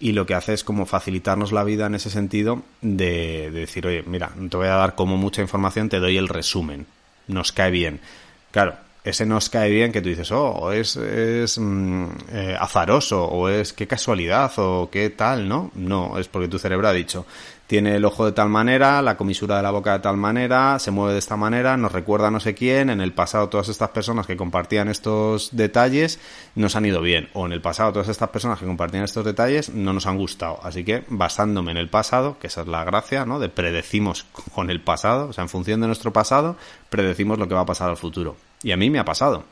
y 0.00 0.12
lo 0.12 0.26
que 0.26 0.34
hace 0.34 0.52
es 0.52 0.64
como 0.64 0.84
facilitarnos 0.84 1.52
la 1.52 1.64
vida 1.64 1.86
en 1.86 1.94
ese 1.94 2.10
sentido 2.10 2.62
de, 2.82 3.50
decir, 3.50 3.86
oye, 3.86 4.02
mira, 4.06 4.32
no 4.36 4.48
te 4.48 4.56
voy 4.56 4.66
a 4.66 4.74
dar 4.74 4.94
como 4.94 5.16
mucha 5.16 5.42
información, 5.42 5.88
te 5.88 6.00
doy 6.00 6.16
el 6.16 6.28
resumen, 6.28 6.86
nos 7.28 7.52
cae 7.52 7.70
bien. 7.70 8.00
Claro, 8.50 8.76
ese 9.04 9.26
nos 9.26 9.48
cae 9.48 9.70
bien 9.70 9.92
que 9.92 10.02
tú 10.02 10.08
dices, 10.08 10.30
oh, 10.32 10.72
es, 10.72 10.96
es 10.96 11.58
mm, 11.58 12.06
eh, 12.32 12.56
azaroso, 12.58 13.24
o 13.24 13.48
es 13.48 13.72
qué 13.72 13.86
casualidad, 13.86 14.52
o 14.56 14.88
qué 14.90 15.10
tal, 15.10 15.48
¿no? 15.48 15.70
No, 15.74 16.18
es 16.18 16.28
porque 16.28 16.48
tu 16.48 16.58
cerebro 16.58 16.88
ha 16.88 16.92
dicho, 16.92 17.26
tiene 17.68 17.94
el 17.94 18.04
ojo 18.06 18.24
de 18.24 18.32
tal 18.32 18.48
manera, 18.48 19.02
la 19.02 19.18
comisura 19.18 19.58
de 19.58 19.62
la 19.62 19.70
boca 19.70 19.92
de 19.92 19.98
tal 19.98 20.16
manera, 20.16 20.78
se 20.78 20.90
mueve 20.90 21.12
de 21.12 21.18
esta 21.18 21.36
manera, 21.36 21.76
nos 21.76 21.92
recuerda 21.92 22.30
no 22.30 22.40
sé 22.40 22.54
quién, 22.54 22.88
en 22.88 23.02
el 23.02 23.12
pasado 23.12 23.50
todas 23.50 23.68
estas 23.68 23.90
personas 23.90 24.26
que 24.26 24.38
compartían 24.38 24.88
estos 24.88 25.50
detalles 25.54 26.18
nos 26.54 26.76
han 26.76 26.86
ido 26.86 27.02
bien, 27.02 27.28
o 27.34 27.44
en 27.44 27.52
el 27.52 27.60
pasado 27.60 27.92
todas 27.92 28.08
estas 28.08 28.30
personas 28.30 28.58
que 28.58 28.64
compartían 28.64 29.04
estos 29.04 29.22
detalles 29.22 29.68
no 29.68 29.92
nos 29.92 30.06
han 30.06 30.16
gustado. 30.16 30.58
Así 30.62 30.82
que 30.82 31.04
basándome 31.08 31.70
en 31.70 31.76
el 31.76 31.90
pasado, 31.90 32.38
que 32.38 32.46
esa 32.46 32.62
es 32.62 32.68
la 32.68 32.84
gracia, 32.84 33.26
¿no? 33.26 33.38
De 33.38 33.50
predecimos 33.50 34.24
con 34.54 34.70
el 34.70 34.80
pasado, 34.80 35.28
o 35.28 35.32
sea, 35.34 35.42
en 35.42 35.50
función 35.50 35.82
de 35.82 35.88
nuestro 35.88 36.10
pasado, 36.10 36.56
predecimos 36.88 37.38
lo 37.38 37.48
que 37.48 37.54
va 37.54 37.60
a 37.60 37.66
pasar 37.66 37.90
al 37.90 37.98
futuro. 37.98 38.36
Y 38.62 38.72
a 38.72 38.78
mí 38.78 38.88
me 38.88 38.98
ha 38.98 39.04
pasado 39.04 39.44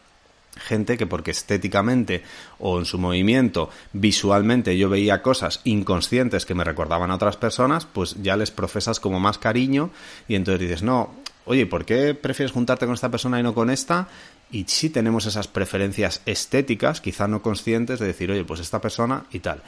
gente 0.57 0.97
que 0.97 1.07
porque 1.07 1.31
estéticamente 1.31 2.23
o 2.59 2.79
en 2.79 2.85
su 2.85 2.99
movimiento 2.99 3.71
visualmente 3.93 4.77
yo 4.77 4.89
veía 4.89 5.23
cosas 5.23 5.61
inconscientes 5.65 6.47
que 6.47 6.55
me 6.55 6.65
recordaban 6.65 7.11
a 7.11 7.17
otras 7.17 7.37
personas, 7.37 7.87
pues 7.87 8.17
ya 8.23 8.37
les 8.37 8.51
profesas 8.51 9.01
como 9.01 9.21
más 9.21 9.39
cariño 9.39 9.91
y 10.29 10.35
entonces 10.35 10.61
dices, 10.61 10.83
no, 10.83 11.15
oye, 11.47 11.67
¿por 11.67 11.85
qué 11.85 12.15
prefieres 12.15 12.53
juntarte 12.53 12.87
con 12.87 12.95
esta 12.95 13.11
persona 13.11 13.41
y 13.41 13.43
no 13.43 13.55
con 13.55 13.71
esta? 13.71 14.09
Y 14.51 14.65
sí 14.69 14.91
tenemos 14.91 15.27
esas 15.27 15.49
preferencias 15.49 16.21
estéticas, 16.27 17.01
quizá 17.01 17.27
no 17.27 17.43
conscientes, 17.43 17.99
de 17.99 18.07
decir, 18.07 18.31
oye, 18.31 18.45
pues 18.45 18.61
esta 18.61 18.81
persona 18.81 19.25
y 19.33 19.41
tal. 19.41 19.63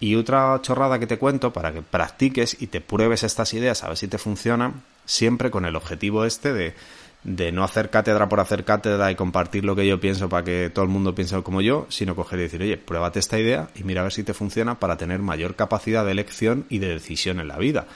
Y 0.00 0.14
otra 0.14 0.60
chorrada 0.62 0.98
que 0.98 1.06
te 1.06 1.18
cuento 1.18 1.52
para 1.52 1.72
que 1.72 1.82
practiques 1.82 2.56
y 2.60 2.68
te 2.68 2.80
pruebes 2.80 3.24
estas 3.24 3.52
ideas 3.54 3.82
a 3.82 3.88
ver 3.88 3.96
si 3.96 4.06
te 4.06 4.18
funcionan, 4.18 4.82
siempre 5.06 5.50
con 5.50 5.64
el 5.64 5.76
objetivo 5.76 6.24
este 6.24 6.52
de 6.52 6.74
de 7.24 7.52
no 7.52 7.64
hacer 7.64 7.90
cátedra 7.90 8.28
por 8.28 8.40
hacer 8.40 8.64
cátedra 8.64 9.10
y 9.10 9.16
compartir 9.16 9.64
lo 9.64 9.74
que 9.74 9.86
yo 9.86 10.00
pienso 10.00 10.28
para 10.28 10.44
que 10.44 10.70
todo 10.70 10.84
el 10.84 10.90
mundo 10.90 11.14
piense 11.14 11.42
como 11.42 11.60
yo, 11.60 11.86
sino 11.88 12.14
coger 12.14 12.38
y 12.38 12.42
decir, 12.42 12.62
oye, 12.62 12.76
pruébate 12.76 13.18
esta 13.18 13.38
idea 13.38 13.68
y 13.74 13.82
mira 13.82 14.00
a 14.00 14.04
ver 14.04 14.12
si 14.12 14.22
te 14.22 14.34
funciona 14.34 14.78
para 14.78 14.96
tener 14.96 15.20
mayor 15.20 15.56
capacidad 15.56 16.04
de 16.04 16.12
elección 16.12 16.66
y 16.68 16.78
de 16.78 16.88
decisión 16.88 17.40
en 17.40 17.48
la 17.48 17.58
vida. 17.58 17.86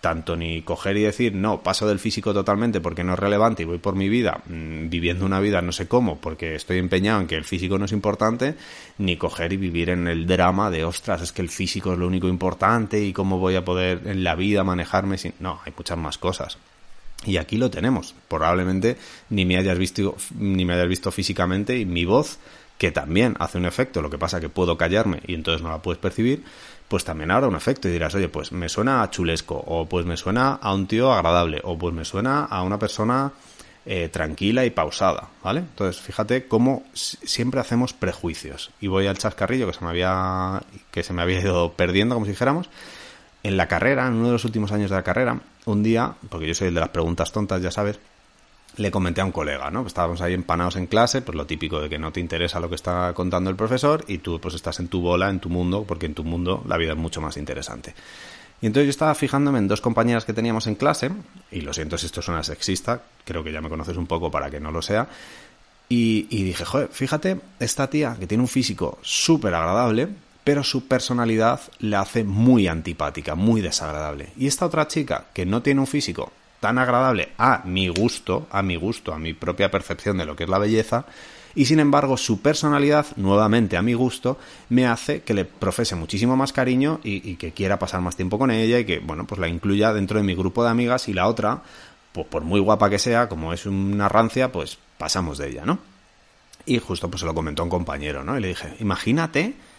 Tanto 0.00 0.34
ni 0.34 0.62
coger 0.62 0.96
y 0.96 1.02
decir, 1.02 1.34
no, 1.34 1.62
paso 1.62 1.86
del 1.86 1.98
físico 1.98 2.32
totalmente 2.32 2.80
porque 2.80 3.04
no 3.04 3.12
es 3.12 3.18
relevante 3.18 3.62
y 3.62 3.66
voy 3.66 3.78
por 3.78 3.94
mi 3.94 4.08
vida 4.08 4.40
mmm, 4.46 4.88
viviendo 4.88 5.26
una 5.26 5.40
vida 5.40 5.60
no 5.60 5.72
sé 5.72 5.88
cómo 5.88 6.18
porque 6.18 6.54
estoy 6.54 6.78
empeñado 6.78 7.20
en 7.20 7.26
que 7.26 7.36
el 7.36 7.44
físico 7.44 7.78
no 7.78 7.84
es 7.84 7.92
importante, 7.92 8.54
ni 8.96 9.16
coger 9.16 9.52
y 9.52 9.58
vivir 9.58 9.90
en 9.90 10.08
el 10.08 10.26
drama 10.26 10.70
de, 10.70 10.84
ostras, 10.84 11.20
es 11.20 11.32
que 11.32 11.42
el 11.42 11.50
físico 11.50 11.92
es 11.92 11.98
lo 11.98 12.06
único 12.06 12.28
importante 12.28 13.02
y 13.02 13.12
cómo 13.12 13.38
voy 13.38 13.56
a 13.56 13.64
poder 13.64 14.00
en 14.06 14.24
la 14.24 14.34
vida 14.34 14.64
manejarme 14.64 15.18
sin... 15.18 15.34
No, 15.38 15.60
hay 15.64 15.72
muchas 15.76 15.98
más 15.98 16.16
cosas. 16.16 16.56
Y 17.24 17.36
aquí 17.36 17.56
lo 17.56 17.70
tenemos. 17.70 18.14
Probablemente 18.28 18.96
ni 19.28 19.44
me 19.44 19.58
hayas 19.58 19.78
visto, 19.78 20.16
ni 20.38 20.64
me 20.64 20.74
hayas 20.74 20.88
visto 20.88 21.10
físicamente 21.10 21.78
y 21.78 21.84
mi 21.84 22.04
voz, 22.04 22.38
que 22.78 22.90
también 22.90 23.36
hace 23.38 23.58
un 23.58 23.66
efecto, 23.66 24.00
lo 24.00 24.08
que 24.08 24.16
pasa 24.16 24.40
que 24.40 24.48
puedo 24.48 24.78
callarme 24.78 25.20
y 25.26 25.34
entonces 25.34 25.62
no 25.62 25.68
la 25.68 25.82
puedes 25.82 26.00
percibir, 26.00 26.44
pues 26.88 27.04
también 27.04 27.30
habrá 27.30 27.46
un 27.46 27.54
efecto 27.54 27.88
y 27.88 27.92
dirás, 27.92 28.14
oye, 28.14 28.28
pues 28.28 28.52
me 28.52 28.68
suena 28.68 29.02
a 29.02 29.10
chulesco, 29.10 29.62
o 29.66 29.86
pues 29.86 30.06
me 30.06 30.16
suena 30.16 30.54
a 30.54 30.72
un 30.72 30.86
tío 30.86 31.12
agradable, 31.12 31.60
o 31.62 31.78
pues 31.78 31.94
me 31.94 32.04
suena 32.04 32.44
a 32.44 32.62
una 32.62 32.78
persona 32.78 33.32
eh, 33.86 34.08
tranquila 34.08 34.64
y 34.64 34.70
pausada, 34.70 35.28
¿vale? 35.42 35.60
Entonces, 35.60 36.02
fíjate 36.02 36.48
cómo 36.48 36.82
siempre 36.92 37.60
hacemos 37.60 37.92
prejuicios. 37.92 38.70
Y 38.80 38.88
voy 38.88 39.06
al 39.06 39.18
chascarrillo 39.18 39.66
que 39.66 39.72
se 39.72 39.84
me 39.84 39.90
había, 39.90 40.62
que 40.90 41.02
se 41.02 41.12
me 41.12 41.22
había 41.22 41.40
ido 41.40 41.72
perdiendo, 41.74 42.14
como 42.14 42.26
si 42.26 42.32
dijéramos, 42.32 42.68
en 43.42 43.56
la 43.56 43.68
carrera, 43.68 44.06
en 44.06 44.14
uno 44.14 44.26
de 44.26 44.32
los 44.32 44.44
últimos 44.44 44.72
años 44.72 44.90
de 44.90 44.96
la 44.96 45.02
carrera, 45.02 45.40
un 45.66 45.82
día, 45.82 46.14
porque 46.28 46.46
yo 46.46 46.54
soy 46.54 46.68
el 46.68 46.74
de 46.74 46.80
las 46.80 46.90
preguntas 46.90 47.32
tontas, 47.32 47.62
ya 47.62 47.70
sabes, 47.70 47.98
le 48.76 48.90
comenté 48.90 49.20
a 49.20 49.24
un 49.24 49.32
colega, 49.32 49.70
¿no? 49.70 49.86
Estábamos 49.86 50.20
ahí 50.20 50.34
empanados 50.34 50.76
en 50.76 50.86
clase, 50.86 51.22
pues 51.22 51.36
lo 51.36 51.46
típico 51.46 51.80
de 51.80 51.88
que 51.88 51.98
no 51.98 52.12
te 52.12 52.20
interesa 52.20 52.60
lo 52.60 52.68
que 52.68 52.74
está 52.76 53.12
contando 53.14 53.50
el 53.50 53.56
profesor 53.56 54.04
y 54.06 54.18
tú 54.18 54.40
pues 54.40 54.54
estás 54.54 54.78
en 54.80 54.88
tu 54.88 55.00
bola, 55.00 55.28
en 55.30 55.40
tu 55.40 55.48
mundo, 55.48 55.84
porque 55.86 56.06
en 56.06 56.14
tu 56.14 56.24
mundo 56.24 56.64
la 56.68 56.76
vida 56.76 56.92
es 56.92 56.98
mucho 56.98 57.20
más 57.20 57.36
interesante. 57.36 57.94
Y 58.62 58.66
entonces 58.66 58.86
yo 58.86 58.90
estaba 58.90 59.14
fijándome 59.14 59.58
en 59.58 59.68
dos 59.68 59.80
compañeras 59.80 60.24
que 60.24 60.34
teníamos 60.34 60.66
en 60.66 60.74
clase, 60.74 61.10
y 61.50 61.62
lo 61.62 61.72
siento 61.72 61.96
si 61.96 62.06
esto 62.06 62.20
suena 62.20 62.42
sexista, 62.42 63.02
creo 63.24 63.42
que 63.42 63.52
ya 63.52 63.60
me 63.60 63.70
conoces 63.70 63.96
un 63.96 64.06
poco 64.06 64.30
para 64.30 64.50
que 64.50 64.60
no 64.60 64.70
lo 64.70 64.82
sea, 64.82 65.08
y, 65.92 66.44
dije, 66.44 66.64
joder, 66.64 66.88
fíjate, 66.92 67.40
esta 67.58 67.90
tía 67.90 68.16
que 68.16 68.28
tiene 68.28 68.42
un 68.42 68.48
físico 68.48 69.00
súper 69.02 69.52
agradable, 69.54 70.08
pero 70.50 70.64
su 70.64 70.88
personalidad 70.88 71.60
le 71.78 71.94
hace 71.94 72.24
muy 72.24 72.66
antipática, 72.66 73.36
muy 73.36 73.60
desagradable. 73.60 74.30
Y 74.36 74.48
esta 74.48 74.66
otra 74.66 74.88
chica, 74.88 75.26
que 75.32 75.46
no 75.46 75.62
tiene 75.62 75.80
un 75.80 75.86
físico 75.86 76.32
tan 76.58 76.76
agradable 76.76 77.28
a 77.38 77.62
mi 77.66 77.86
gusto, 77.86 78.48
a 78.50 78.60
mi 78.60 78.74
gusto, 78.74 79.14
a 79.14 79.18
mi 79.20 79.32
propia 79.32 79.70
percepción 79.70 80.18
de 80.18 80.24
lo 80.24 80.34
que 80.34 80.42
es 80.42 80.50
la 80.50 80.58
belleza, 80.58 81.04
y 81.54 81.66
sin 81.66 81.78
embargo 81.78 82.16
su 82.16 82.40
personalidad, 82.40 83.06
nuevamente 83.14 83.76
a 83.76 83.82
mi 83.82 83.94
gusto, 83.94 84.38
me 84.70 84.88
hace 84.88 85.22
que 85.22 85.34
le 85.34 85.44
profese 85.44 85.94
muchísimo 85.94 86.36
más 86.36 86.52
cariño 86.52 86.98
y, 87.04 87.30
y, 87.30 87.36
que 87.36 87.52
quiera 87.52 87.78
pasar 87.78 88.00
más 88.00 88.16
tiempo 88.16 88.36
con 88.36 88.50
ella 88.50 88.80
y 88.80 88.84
que, 88.84 88.98
bueno, 88.98 89.28
pues 89.28 89.40
la 89.40 89.46
incluya 89.46 89.92
dentro 89.92 90.18
de 90.18 90.24
mi 90.24 90.34
grupo 90.34 90.64
de 90.64 90.70
amigas 90.70 91.06
y 91.06 91.12
la 91.12 91.28
otra, 91.28 91.62
pues 92.10 92.26
por 92.26 92.42
muy 92.42 92.58
guapa 92.58 92.90
que 92.90 92.98
sea, 92.98 93.28
como 93.28 93.52
es 93.52 93.66
una 93.66 94.08
rancia, 94.08 94.50
pues 94.50 94.78
pasamos 94.98 95.38
de 95.38 95.50
ella, 95.50 95.64
¿no? 95.64 95.78
Y 96.66 96.80
justo 96.80 97.08
pues 97.08 97.20
se 97.20 97.26
lo 97.26 97.36
comentó 97.36 97.62
un 97.62 97.70
compañero, 97.70 98.24
¿no? 98.24 98.36
Y 98.36 98.40
le 98.40 98.48
dije, 98.48 98.74
imagínate 98.80 99.69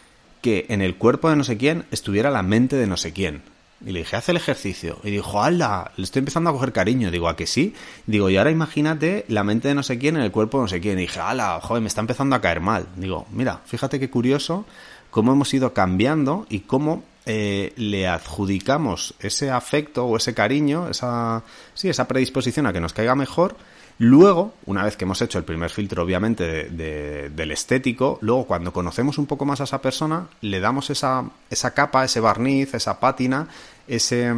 que 0.41 0.65
en 0.69 0.81
el 0.81 0.95
cuerpo 0.95 1.29
de 1.29 1.35
no 1.35 1.43
sé 1.43 1.57
quién 1.57 1.85
estuviera 1.91 2.31
la 2.31 2.43
mente 2.43 2.75
de 2.75 2.87
no 2.87 2.97
sé 2.97 3.13
quién. 3.13 3.43
Y 3.85 3.91
le 3.91 3.99
dije, 3.99 4.15
haz 4.15 4.29
el 4.29 4.37
ejercicio. 4.37 4.99
Y 5.03 5.09
dijo, 5.09 5.41
¡hala! 5.41 5.91
Le 5.97 6.03
estoy 6.03 6.19
empezando 6.19 6.51
a 6.51 6.53
coger 6.53 6.71
cariño. 6.71 7.09
Digo, 7.09 7.27
¿a 7.27 7.35
que 7.35 7.47
sí? 7.47 7.73
Digo, 8.05 8.29
y 8.29 8.37
ahora 8.37 8.51
imagínate 8.51 9.25
la 9.27 9.43
mente 9.43 9.69
de 9.69 9.73
no 9.73 9.81
sé 9.81 9.97
quién 9.97 10.17
en 10.17 10.21
el 10.21 10.31
cuerpo 10.31 10.57
de 10.57 10.63
no 10.63 10.67
sé 10.67 10.81
quién. 10.81 10.99
Y 10.99 11.03
dije, 11.03 11.19
¡hala! 11.19 11.59
Joder, 11.61 11.81
me 11.81 11.87
está 11.87 12.01
empezando 12.01 12.35
a 12.35 12.41
caer 12.41 12.59
mal. 12.59 12.85
Digo, 12.95 13.25
mira, 13.31 13.61
fíjate 13.65 13.99
qué 13.99 14.09
curioso 14.09 14.65
cómo 15.11 15.33
hemos 15.33 15.53
ido 15.53 15.73
cambiando 15.73 16.47
y 16.49 16.61
cómo 16.61 17.03
eh, 17.27 17.73
le 17.75 18.07
adjudicamos 18.07 19.13
ese 19.19 19.51
afecto 19.51 20.05
o 20.05 20.17
ese 20.17 20.33
cariño, 20.33 20.89
esa, 20.89 21.43
sí, 21.75 21.89
esa 21.89 22.07
predisposición 22.07 22.65
a 22.65 22.73
que 22.73 22.79
nos 22.79 22.93
caiga 22.93 23.13
mejor 23.13 23.55
Luego, 23.99 24.53
una 24.65 24.83
vez 24.83 24.97
que 24.97 25.05
hemos 25.05 25.21
hecho 25.21 25.37
el 25.37 25.43
primer 25.43 25.69
filtro, 25.69 26.03
obviamente, 26.03 26.43
de, 26.45 26.69
de, 26.69 27.29
del 27.29 27.51
estético, 27.51 28.17
luego 28.21 28.45
cuando 28.45 28.73
conocemos 28.73 29.17
un 29.17 29.27
poco 29.27 29.45
más 29.45 29.61
a 29.61 29.65
esa 29.65 29.81
persona, 29.81 30.27
le 30.41 30.59
damos 30.59 30.89
esa, 30.89 31.23
esa 31.49 31.71
capa, 31.73 32.03
ese 32.03 32.19
barniz, 32.19 32.73
esa 32.73 32.99
pátina, 32.99 33.47
ese... 33.87 34.33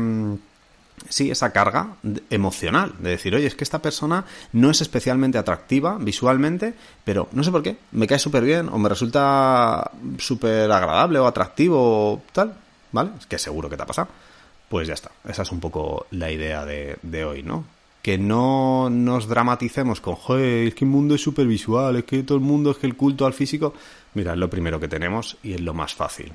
Sí, 1.09 1.31
esa 1.31 1.51
carga 1.51 1.95
emocional, 2.29 2.93
de 2.99 3.09
decir, 3.09 3.35
oye, 3.35 3.47
es 3.47 3.55
que 3.55 3.63
esta 3.63 3.81
persona 3.81 4.25
no 4.53 4.69
es 4.69 4.79
especialmente 4.79 5.37
atractiva 5.37 5.97
visualmente, 5.99 6.75
pero 7.03 7.27
no 7.33 7.43
sé 7.43 7.51
por 7.51 7.63
qué, 7.63 7.77
me 7.91 8.07
cae 8.07 8.19
súper 8.19 8.43
bien 8.43 8.69
o 8.69 8.77
me 8.77 8.87
resulta 8.87 9.91
súper 10.19 10.71
agradable 10.71 11.19
o 11.19 11.25
atractivo 11.25 12.13
o 12.13 12.21
tal, 12.31 12.53
¿vale? 12.91 13.09
Es 13.19 13.25
que 13.25 13.39
seguro 13.39 13.69
que 13.69 13.75
te 13.75 13.83
ha 13.83 13.87
pasado. 13.87 14.07
Pues 14.69 14.87
ya 14.87 14.93
está, 14.93 15.11
esa 15.27 15.41
es 15.41 15.51
un 15.51 15.59
poco 15.59 16.05
la 16.11 16.31
idea 16.31 16.63
de, 16.63 16.97
de 17.01 17.25
hoy, 17.25 17.43
¿no? 17.43 17.65
Que 18.03 18.17
no 18.17 18.89
nos 18.91 19.27
dramaticemos 19.29 20.01
con, 20.01 20.15
joder, 20.15 20.67
es 20.67 20.75
que 20.75 20.83
el 20.83 20.91
mundo 20.91 21.15
es 21.15 21.21
súper 21.21 21.47
visual, 21.47 21.95
es 21.95 22.03
que 22.03 22.21
todo 22.21 22.37
el 22.37 22.43
mundo 22.43 22.71
es 22.71 22.77
que 22.77 22.85
el 22.85 22.97
culto 22.97 23.25
al 23.25 23.33
físico. 23.33 23.73
Mira, 24.13 24.33
es 24.33 24.37
lo 24.37 24.49
primero 24.49 24.77
que 24.79 24.89
tenemos 24.89 25.37
y 25.41 25.53
es 25.53 25.61
lo 25.61 25.73
más 25.73 25.95
fácil. 25.95 26.33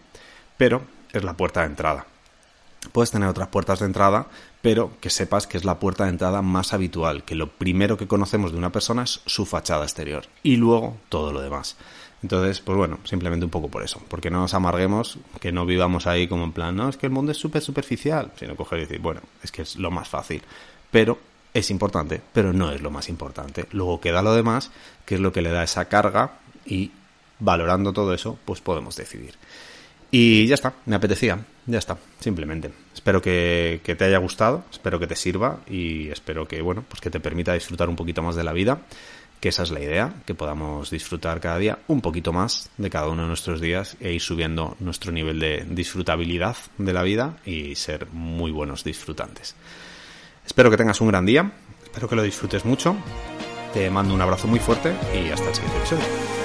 Pero 0.57 0.83
es 1.13 1.23
la 1.23 1.37
puerta 1.37 1.61
de 1.61 1.67
entrada. 1.67 2.07
Puedes 2.93 3.11
tener 3.11 3.29
otras 3.29 3.49
puertas 3.49 3.81
de 3.81 3.87
entrada, 3.87 4.29
pero 4.63 4.93
que 5.01 5.11
sepas 5.11 5.47
que 5.47 5.59
es 5.59 5.67
la 5.67 5.79
puerta 5.79 6.05
de 6.05 6.11
entrada 6.11 6.41
más 6.41 6.73
habitual, 6.73 7.25
que 7.25 7.35
lo 7.35 7.51
primero 7.51 7.99
que 7.99 8.09
conocemos 8.09 8.53
de 8.53 8.59
una 8.59 8.73
persona 8.73 9.03
es 9.03 9.21
su 9.27 9.45
fachada 9.45 9.85
exterior 9.85 10.25
y 10.43 10.57
luego 10.57 10.97
todo 11.11 11.33
lo 11.33 11.43
demás. 11.43 11.77
Entonces, 12.23 12.61
pues 12.61 12.79
bueno, 12.79 12.99
simplemente 13.05 13.45
un 13.45 13.51
poco 13.51 13.69
por 13.69 13.83
eso, 13.83 14.01
porque 14.09 14.31
no 14.31 14.41
nos 14.41 14.55
amarguemos, 14.55 15.19
que 15.39 15.53
no 15.53 15.67
vivamos 15.67 16.07
ahí 16.07 16.29
como 16.29 16.45
en 16.45 16.53
plan, 16.53 16.75
no, 16.75 16.89
es 16.89 16.97
que 16.97 17.07
el 17.07 17.13
mundo 17.13 17.33
es 17.33 17.39
súper 17.39 17.61
superficial, 17.61 18.33
sino 18.37 18.57
coger 18.57 18.79
y 18.79 18.83
decir, 18.83 19.01
bueno, 19.01 19.21
es 19.43 19.53
que 19.53 19.63
es 19.63 19.77
lo 19.77 19.91
más 19.91 20.09
fácil, 20.09 20.43
pero 20.91 21.19
es 21.55 21.71
importante, 21.71 22.21
pero 22.33 22.53
no 22.53 22.71
es 22.71 22.81
lo 22.81 22.91
más 22.91 23.09
importante. 23.09 23.67
Luego 23.73 24.01
queda 24.01 24.23
lo 24.23 24.35
demás, 24.35 24.71
que 25.05 25.17
es 25.17 25.21
lo 25.21 25.33
que 25.33 25.43
le 25.43 25.51
da 25.51 25.63
esa 25.63 25.87
carga 25.87 26.39
y 26.65 26.93
valorando 27.39 27.93
todo 27.93 28.15
eso, 28.15 28.39
pues 28.45 28.61
podemos 28.61 28.97
decidir. 28.97 29.35
Y 30.11 30.47
ya 30.47 30.55
está, 30.55 30.73
me 30.87 30.97
apetecía, 30.97 31.39
ya 31.67 31.79
está, 31.79 31.99
simplemente. 32.19 32.71
Espero 32.95 33.21
que, 33.21 33.81
te 33.85 34.05
haya 34.05 34.19
gustado, 34.19 34.65
espero 34.71 34.99
que 34.99 35.07
te 35.07 35.17
sirva 35.17 35.61
y 35.69 36.09
espero 36.09 36.49
que, 36.49 36.63
bueno, 36.63 36.85
pues 36.89 37.01
que 37.01 37.11
te 37.11 37.21
permita 37.21 37.53
disfrutar 37.53 37.89
un 37.89 37.97
poquito 37.97 38.23
más 38.23 38.35
de 38.35 38.45
la 38.45 38.55
vida, 38.55 38.81
que 39.39 39.51
esa 39.51 39.65
es 39.65 39.71
la 39.71 39.81
idea, 39.81 40.15
que 40.25 40.35
podamos 40.35 40.91
disfrutar 40.91 41.41
cada 41.41 41.59
día 41.59 41.79
un 41.89 42.01
poquito 42.01 42.33
más 42.33 42.71
de 42.79 42.89
cada 42.89 43.09
uno 43.09 43.23
de 43.23 43.29
nuestros 43.29 43.61
días 43.61 43.97
e 44.01 44.13
ir 44.13 44.21
subiendo 44.21 44.77
nuestro 44.81 45.13
nivel 45.13 45.39
de 45.39 45.67
disfrutabilidad 45.69 46.57
de 46.79 46.93
la 46.93 47.03
vida 47.03 47.37
y 47.45 47.75
ser 47.75 48.09
muy 48.11 48.51
buenos 48.51 48.85
disfrutantes. 48.85 49.55
Espero 50.49 50.71
que 50.71 50.79
tengas 50.79 51.03
un 51.03 51.09
gran 51.09 51.27
día, 51.27 51.53
espero 51.85 52.09
que 52.09 52.17
lo 52.17 52.23
disfrutes 52.23 52.65
mucho. 52.65 52.97
Te 53.75 53.91
mando 53.91 54.15
un 54.15 54.21
abrazo 54.23 54.49
muy 54.49 54.59
fuerte 54.59 54.95
y 55.15 55.29
hasta 55.29 55.47
el 55.51 55.55
siguiente 55.55 55.79
episodio. 55.79 56.38